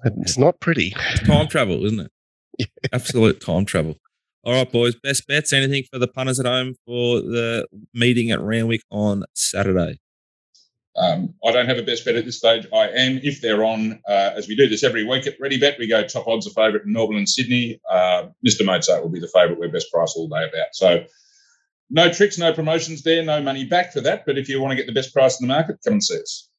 it's 0.04 0.38
not 0.38 0.60
pretty. 0.60 0.94
It's 1.12 1.28
time 1.28 1.48
travel, 1.48 1.86
isn't 1.86 2.02
it? 2.02 2.12
Yeah. 2.60 2.66
Absolute 2.92 3.40
time 3.40 3.66
travel. 3.66 3.98
All 4.44 4.52
right, 4.52 4.72
boys. 4.72 4.96
Best 4.96 5.28
bets. 5.28 5.54
Anything 5.54 5.84
for 5.92 6.00
the 6.00 6.08
punters 6.08 6.40
at 6.40 6.48
home 6.48 6.74
for 6.88 7.22
the 7.22 7.68
meeting 7.94 8.32
at 8.32 8.42
Randwick 8.42 8.82
on 8.90 9.26
Saturday? 9.36 10.00
Um, 10.96 11.36
I 11.46 11.52
don't 11.52 11.68
have 11.68 11.78
a 11.78 11.84
best 11.84 12.04
bet 12.04 12.16
at 12.16 12.26
this 12.26 12.40
stage. 12.40 12.66
I 12.74 12.88
am, 12.88 13.20
if 13.22 13.42
they're 13.42 13.64
on, 13.64 14.00
uh, 14.10 14.32
as 14.36 14.48
we 14.48 14.56
do 14.56 14.68
this 14.68 14.84
every 14.84 15.04
week 15.04 15.28
at 15.28 15.36
Ready 15.40 15.60
Bet, 15.60 15.78
we 15.78 15.88
go 15.88 16.02
top 16.08 16.28
odds 16.28 16.48
a 16.48 16.50
favourite 16.50 16.88
in 16.88 16.94
Melbourne 16.94 17.18
and 17.18 17.30
Sydney. 17.30 17.80
Uh, 17.88 18.30
Mr. 18.44 18.66
Mozart 18.66 19.04
will 19.04 19.12
be 19.12 19.20
the 19.20 19.28
favourite. 19.28 19.60
We're 19.60 19.70
best 19.70 19.92
price 19.92 20.16
all 20.16 20.28
day 20.28 20.48
about. 20.50 20.74
So 20.74 21.06
no 21.90 22.12
tricks, 22.12 22.38
no 22.38 22.54
promotions 22.54 23.04
there, 23.04 23.24
no 23.24 23.42
money 23.42 23.66
back 23.66 23.94
for 23.94 24.02
that. 24.02 24.26
But 24.26 24.38
if 24.38 24.50
you 24.50 24.62
want 24.62 24.72
to 24.72 24.76
get 24.76 24.88
the 24.88 24.94
best 24.94 25.14
price 25.14 25.40
in 25.40 25.48
the 25.48 25.54
market, 25.54 25.78
come 25.84 25.94
and 25.94 26.04
see 26.04 26.20
us. 26.20 26.50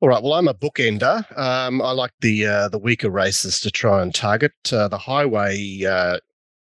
All 0.00 0.08
right. 0.08 0.22
Well, 0.22 0.32
I'm 0.32 0.48
a 0.48 0.54
bookender. 0.54 1.38
Um, 1.38 1.82
I 1.82 1.92
like 1.92 2.12
the 2.20 2.46
uh, 2.46 2.68
the 2.68 2.78
weaker 2.78 3.10
races 3.10 3.60
to 3.60 3.70
try 3.70 4.02
and 4.02 4.14
target. 4.14 4.52
Uh, 4.72 4.88
the 4.88 4.96
highway, 4.96 5.84
uh, 5.84 6.18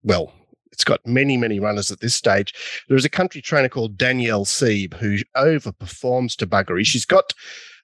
well, 0.03 0.33
it's 0.71 0.83
got 0.83 1.05
many, 1.05 1.37
many 1.37 1.59
runners 1.59 1.91
at 1.91 1.99
this 1.99 2.15
stage. 2.15 2.53
There 2.87 2.97
is 2.97 3.05
a 3.05 3.09
country 3.09 3.41
trainer 3.41 3.69
called 3.69 3.97
Danielle 3.97 4.45
Seib 4.45 4.95
who 4.95 5.17
overperforms 5.35 6.35
to 6.37 6.47
buggery. 6.47 6.85
She's 6.85 7.05
got 7.05 7.33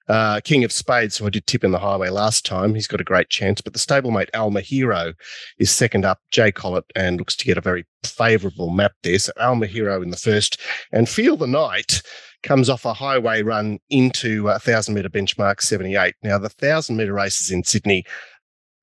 uh, 0.08 0.40
King 0.44 0.64
of 0.64 0.72
Spades, 0.72 1.18
who 1.18 1.26
I 1.26 1.30
did 1.30 1.48
tip 1.48 1.64
in 1.64 1.72
the 1.72 1.80
highway 1.80 2.10
last 2.10 2.46
time, 2.46 2.76
he's 2.76 2.88
got 2.88 3.02
a 3.02 3.06
great 3.06 3.30
chance. 3.30 3.62
But 3.62 3.74
the 3.74 3.80
stablemate 3.80 4.30
Alma 4.34 4.62
Hero 4.62 5.14
is 5.58 5.72
second 5.72 6.06
up, 6.06 6.20
Jay 6.32 6.52
Collett, 6.52 6.86
and 6.96 7.18
looks 7.18 7.36
to 7.38 7.46
get 7.46 7.58
a 7.58 7.62
very 7.62 7.86
favourable 8.04 8.70
map 8.70 8.94
there. 9.04 9.20
So 9.20 9.32
Alma 9.40 9.66
Hero 9.66 10.02
in 10.02 10.12
the 10.12 10.18
first, 10.18 10.60
and 10.92 11.10
Feel 11.10 11.38
the 11.38 11.48
Night 11.48 12.02
comes 12.44 12.70
off 12.70 12.86
a 12.86 12.94
highway 12.94 13.42
run 13.42 13.80
into 13.90 14.48
a 14.50 14.60
thousand 14.60 14.94
metre 14.94 15.10
benchmark 15.10 15.62
78. 15.62 16.14
Now, 16.24 16.38
the 16.38 16.50
thousand 16.50 16.96
metre 16.96 17.14
races 17.14 17.50
in 17.50 17.64
Sydney 17.64 18.06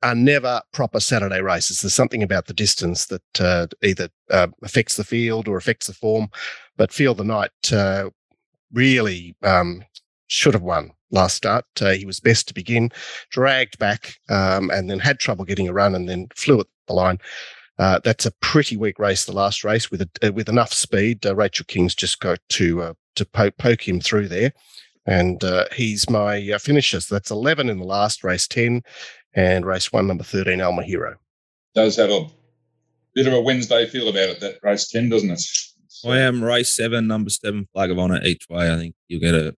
are 0.03 0.17
never 0.17 0.61
proper 0.73 0.99
Saturday 0.99 1.41
races. 1.41 1.81
There's 1.81 1.95
something 1.95 2.25
about 2.25 2.47
the 2.47 2.55
distance 2.55 3.07
that 3.07 3.41
uh, 3.41 3.69
either 3.83 4.09
uh, 4.31 4.49
affects 4.65 4.97
the 4.97 5.05
field 5.05 5.47
or 5.47 5.57
affects 5.57 5.87
the 5.87 5.95
form. 5.95 6.29
But 6.77 6.93
Feel 6.93 7.15
the 7.15 7.25
Night 7.25 7.73
uh, 7.73 8.11
really 8.73 9.37
um, 9.43 9.85
should 10.33 10.55
have 10.55 10.62
won 10.62 10.90
last 11.11 11.37
start. 11.37 11.66
Uh, 11.81 11.90
he 11.90 12.07
was 12.07 12.18
best 12.18 12.49
to 12.49 12.55
begin, 12.55 12.90
dragged 13.31 13.79
back, 13.79 14.16
um, 14.31 14.71
and 14.71 14.90
then 14.90 14.99
had 14.99 15.18
trouble 15.18 15.45
getting 15.45 15.68
a 15.68 15.73
run, 15.73 15.95
and 15.95 16.09
then 16.09 16.27
flew 16.35 16.61
at 16.61 16.66
the 16.88 16.95
line. 16.95 17.18
Uh, 17.79 18.01
that's 18.03 18.27
a 18.27 18.33
pretty 18.40 18.77
weak 18.77 18.99
race. 18.99 19.25
The 19.25 19.33
last 19.33 19.62
race 19.62 19.90
with 19.90 20.03
a, 20.03 20.09
uh, 20.27 20.33
with 20.33 20.49
enough 20.49 20.73
speed, 20.73 21.25
uh, 21.27 21.35
Rachel 21.37 21.66
King's 21.68 21.95
just 21.95 22.21
got 22.21 22.38
to 22.51 22.83
uh, 22.83 22.95
to 23.16 23.25
poke, 23.27 23.57
poke, 23.59 23.87
him 23.87 24.01
through 24.01 24.29
there, 24.29 24.53
and 25.07 25.45
uh, 25.45 25.66
he's 25.75 26.09
my 26.09 26.57
finisher. 26.59 27.01
So 27.01 27.14
that's 27.14 27.31
eleven 27.31 27.68
in 27.68 27.79
the 27.79 27.85
last 27.85 28.25
race, 28.25 28.49
ten, 28.49 28.83
and 29.35 29.66
race 29.66 29.92
one, 29.92 30.07
number 30.07 30.25
thirteen, 30.25 30.61
Alma 30.61 30.83
Hero. 30.83 31.16
Does 31.75 31.97
have 31.97 32.11
a 32.11 32.27
bit 33.14 33.27
of 33.27 33.35
a 33.35 33.40
Wednesday 33.40 33.87
feel 33.87 34.09
about 34.09 34.31
it. 34.31 34.40
That 34.40 34.59
race 34.62 34.88
ten, 34.88 35.11
doesn't 35.11 35.31
it? 35.31 35.42
I 36.05 36.18
am 36.18 36.42
race 36.42 36.75
seven, 36.75 37.07
number 37.07 37.31
seven, 37.31 37.68
flag 37.73 37.90
of 37.90 37.99
honour 37.99 38.23
each 38.25 38.47
way. 38.49 38.73
I 38.73 38.77
think 38.77 38.95
you'll 39.09 39.21
get 39.21 39.35
a 39.35 39.55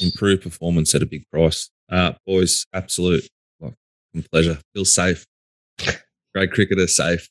improved 0.00 0.42
performance 0.42 0.94
at 0.94 1.02
a 1.02 1.06
big 1.06 1.28
price. 1.30 1.70
Uh, 1.90 2.12
boys, 2.26 2.66
absolute 2.72 3.28
like, 3.60 3.74
pleasure. 4.30 4.58
Feel 4.74 4.84
safe. 4.84 5.26
Great 6.34 6.52
cricketer, 6.52 6.86
safe. 6.86 7.28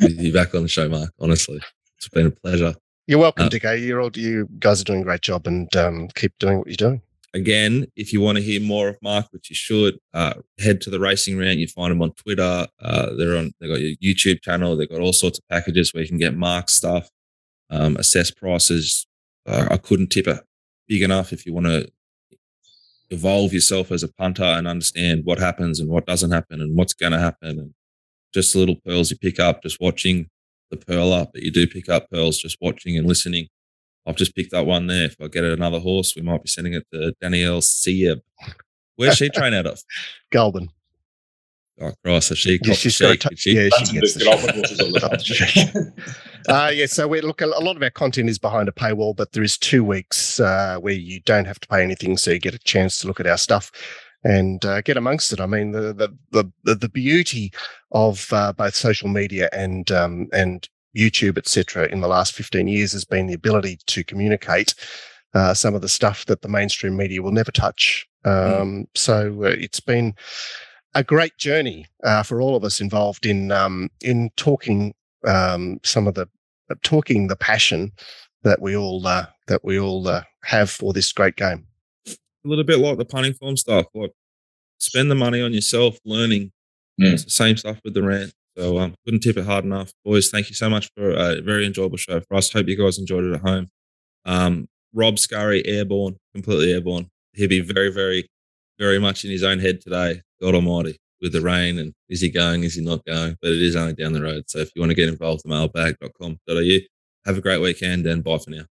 With 0.00 0.18
you 0.20 0.32
back 0.32 0.54
on 0.54 0.62
the 0.62 0.68
show, 0.68 0.88
Mark. 0.88 1.10
Honestly, 1.18 1.60
it's 1.98 2.08
been 2.08 2.26
a 2.26 2.30
pleasure. 2.30 2.74
You're 3.06 3.18
welcome, 3.18 3.46
uh, 3.46 3.48
Dicko. 3.48 3.84
You're 3.84 4.00
all, 4.00 4.10
you 4.14 4.48
guys 4.58 4.80
are 4.80 4.84
doing 4.84 5.00
a 5.00 5.04
great 5.04 5.20
job 5.20 5.46
and 5.46 5.74
um, 5.76 6.08
keep 6.14 6.32
doing 6.38 6.58
what 6.58 6.68
you're 6.68 6.76
doing. 6.76 7.02
Again, 7.34 7.86
if 7.96 8.12
you 8.12 8.20
want 8.20 8.38
to 8.38 8.42
hear 8.42 8.60
more 8.60 8.88
of 8.88 8.96
Mark, 9.02 9.26
which 9.30 9.50
you 9.50 9.56
should, 9.56 9.98
uh, 10.14 10.34
head 10.58 10.80
to 10.82 10.90
the 10.90 10.98
Racing 10.98 11.38
Rant. 11.38 11.58
You 11.58 11.68
find 11.68 11.90
them 11.90 12.02
on 12.02 12.12
Twitter. 12.12 12.66
Uh, 12.80 13.14
they're 13.14 13.36
on. 13.36 13.52
They've 13.60 13.70
got 13.70 13.80
your 13.80 13.96
YouTube 13.96 14.42
channel. 14.42 14.76
They've 14.76 14.88
got 14.88 15.00
all 15.00 15.12
sorts 15.12 15.38
of 15.38 15.48
packages 15.48 15.92
where 15.92 16.02
you 16.02 16.08
can 16.08 16.18
get 16.18 16.36
Mark 16.36 16.68
stuff, 16.68 17.08
um, 17.68 17.96
assess 17.96 18.30
prices. 18.30 19.06
Uh, 19.46 19.68
I 19.70 19.76
couldn't 19.76 20.08
tip 20.08 20.26
a 20.26 20.42
big 20.90 21.02
enough 21.02 21.32
if 21.32 21.46
you 21.46 21.54
want 21.54 21.66
to 21.66 21.88
evolve 23.10 23.52
yourself 23.52 23.92
as 23.92 24.02
a 24.02 24.12
punter 24.12 24.42
and 24.42 24.66
understand 24.66 25.24
what 25.24 25.38
happens 25.38 25.78
and 25.78 25.88
what 25.88 26.04
doesn't 26.04 26.32
happen 26.32 26.60
and 26.60 26.76
what's 26.76 26.94
going 26.94 27.12
to 27.12 27.18
happen 27.18 27.60
and 27.60 27.74
just 28.34 28.56
little 28.56 28.74
pearls 28.84 29.10
you 29.10 29.16
pick 29.16 29.38
up 29.38 29.62
just 29.62 29.80
watching 29.80 30.28
the 30.70 30.76
pearl 30.76 31.12
up 31.12 31.30
but 31.32 31.42
you 31.42 31.50
do 31.52 31.66
pick 31.66 31.88
up 31.88 32.10
pearls 32.10 32.38
just 32.38 32.56
watching 32.60 32.98
and 32.98 33.06
listening. 33.06 33.46
I've 34.04 34.16
just 34.16 34.34
picked 34.34 34.52
up 34.52 34.66
one 34.66 34.88
there. 34.88 35.04
If 35.04 35.16
i 35.20 35.28
get 35.28 35.44
another 35.44 35.78
horse 35.78 36.16
we 36.16 36.22
might 36.22 36.42
be 36.42 36.48
sending 36.48 36.74
it 36.74 36.84
to 36.92 37.14
danielle 37.20 37.60
seib 37.60 38.20
where's 38.96 39.16
she 39.16 39.28
train 39.30 39.54
out 39.54 39.66
of? 39.66 39.80
Goulburn 40.32 40.70
Oh, 41.80 41.92
Christ. 42.04 42.28
So 42.28 42.34
she, 42.34 42.58
yeah, 42.62 42.74
she's 42.74 42.98
got 42.98 43.20
t- 43.20 43.36
she? 43.36 43.52
yeah, 43.54 43.68
she 43.78 43.98
gets 43.98 44.14
the 44.14 45.92
uh, 46.48 46.70
yeah, 46.74 46.86
so 46.86 47.08
we 47.08 47.20
look. 47.22 47.40
A 47.40 47.46
lot 47.46 47.76
of 47.76 47.82
our 47.82 47.90
content 47.90 48.28
is 48.28 48.38
behind 48.38 48.68
a 48.68 48.72
paywall, 48.72 49.16
but 49.16 49.32
there 49.32 49.42
is 49.42 49.56
two 49.56 49.82
weeks 49.82 50.40
uh, 50.40 50.76
where 50.78 50.94
you 50.94 51.20
don't 51.20 51.46
have 51.46 51.60
to 51.60 51.68
pay 51.68 51.82
anything, 51.82 52.16
so 52.16 52.32
you 52.32 52.38
get 52.38 52.54
a 52.54 52.58
chance 52.58 52.98
to 52.98 53.06
look 53.06 53.18
at 53.18 53.26
our 53.26 53.38
stuff 53.38 53.72
and 54.24 54.64
uh, 54.64 54.82
get 54.82 54.98
amongst 54.98 55.32
it. 55.32 55.40
I 55.40 55.46
mean, 55.46 55.72
the 55.72 55.94
the 56.32 56.52
the, 56.64 56.74
the 56.74 56.88
beauty 56.88 57.52
of 57.92 58.30
uh, 58.32 58.52
both 58.52 58.74
social 58.74 59.08
media 59.08 59.48
and 59.52 59.90
um, 59.90 60.28
and 60.32 60.68
YouTube, 60.96 61.38
etc., 61.38 61.86
in 61.86 62.00
the 62.00 62.08
last 62.08 62.34
15 62.34 62.66
years 62.68 62.92
has 62.92 63.04
been 63.04 63.26
the 63.26 63.34
ability 63.34 63.78
to 63.86 64.04
communicate 64.04 64.74
uh, 65.34 65.54
some 65.54 65.74
of 65.74 65.82
the 65.82 65.88
stuff 65.88 66.26
that 66.26 66.42
the 66.42 66.48
mainstream 66.48 66.96
media 66.96 67.22
will 67.22 67.32
never 67.32 67.52
touch. 67.52 68.06
Mm. 68.26 68.60
Um, 68.60 68.68
mm. 68.68 68.86
So 68.94 69.44
uh, 69.44 69.48
it's 69.58 69.80
been 69.80 70.14
a 70.94 71.04
great 71.04 71.36
journey 71.38 71.86
uh, 72.02 72.22
for 72.22 72.40
all 72.40 72.56
of 72.56 72.64
us 72.64 72.80
involved 72.80 73.26
in 73.26 73.52
um, 73.52 73.90
in 74.00 74.30
talking 74.36 74.94
um, 75.26 75.78
some 75.84 76.06
of 76.06 76.14
the 76.14 76.28
uh, 76.70 76.74
talking 76.82 77.28
the 77.28 77.36
passion 77.36 77.92
that 78.42 78.60
we 78.60 78.76
all 78.76 79.06
uh, 79.06 79.26
that 79.46 79.64
we 79.64 79.78
all 79.78 80.06
uh, 80.08 80.22
have 80.44 80.70
for 80.70 80.92
this 80.92 81.12
great 81.12 81.36
game. 81.36 81.66
A 82.06 82.48
little 82.48 82.64
bit 82.64 82.78
like 82.78 82.98
the 82.98 83.04
punting 83.04 83.34
form 83.34 83.56
stuff. 83.56 83.86
Like 83.94 84.12
spend 84.78 85.10
the 85.10 85.14
money 85.14 85.40
on 85.42 85.52
yourself, 85.52 85.98
learning. 86.04 86.52
Mm. 87.00 87.12
It's 87.12 87.24
the 87.24 87.30
same 87.30 87.56
stuff 87.56 87.78
with 87.84 87.94
the 87.94 88.02
rant. 88.02 88.32
So 88.56 88.78
um, 88.78 88.94
couldn't 89.04 89.20
tip 89.20 89.36
it 89.36 89.46
hard 89.46 89.64
enough, 89.64 89.92
boys. 90.04 90.28
Thank 90.28 90.48
you 90.48 90.56
so 90.56 90.68
much 90.68 90.90
for 90.96 91.10
a 91.10 91.40
very 91.40 91.64
enjoyable 91.64 91.96
show 91.96 92.20
for 92.20 92.36
us. 92.36 92.52
Hope 92.52 92.66
you 92.66 92.76
guys 92.76 92.98
enjoyed 92.98 93.24
it 93.24 93.34
at 93.34 93.40
home. 93.42 93.68
Um, 94.24 94.68
Rob 94.92 95.18
Scurry, 95.18 95.64
airborne, 95.66 96.16
completely 96.34 96.72
airborne. 96.72 97.10
He'll 97.32 97.48
be 97.48 97.60
very, 97.60 97.92
very, 97.92 98.28
very 98.78 98.98
much 98.98 99.24
in 99.24 99.30
his 99.30 99.44
own 99.44 99.60
head 99.60 99.80
today. 99.80 100.22
God 100.40 100.54
Almighty, 100.54 100.96
with 101.20 101.32
the 101.32 101.40
rain 101.40 101.78
and 101.78 101.92
is 102.08 102.20
he 102.20 102.30
going? 102.30 102.64
Is 102.64 102.74
he 102.74 102.82
not 102.82 103.04
going? 103.04 103.36
But 103.42 103.52
it 103.52 103.62
is 103.62 103.76
only 103.76 103.94
down 103.94 104.12
the 104.12 104.22
road. 104.22 104.44
So 104.48 104.58
if 104.58 104.70
you 104.74 104.82
want 104.82 104.90
to 104.90 104.96
get 104.96 105.08
involved, 105.08 105.42
mailbag.com.au. 105.46 106.78
Have 107.26 107.36
a 107.36 107.42
great 107.42 107.60
weekend 107.60 108.06
and 108.06 108.24
bye 108.24 108.38
for 108.38 108.50
now. 108.50 108.64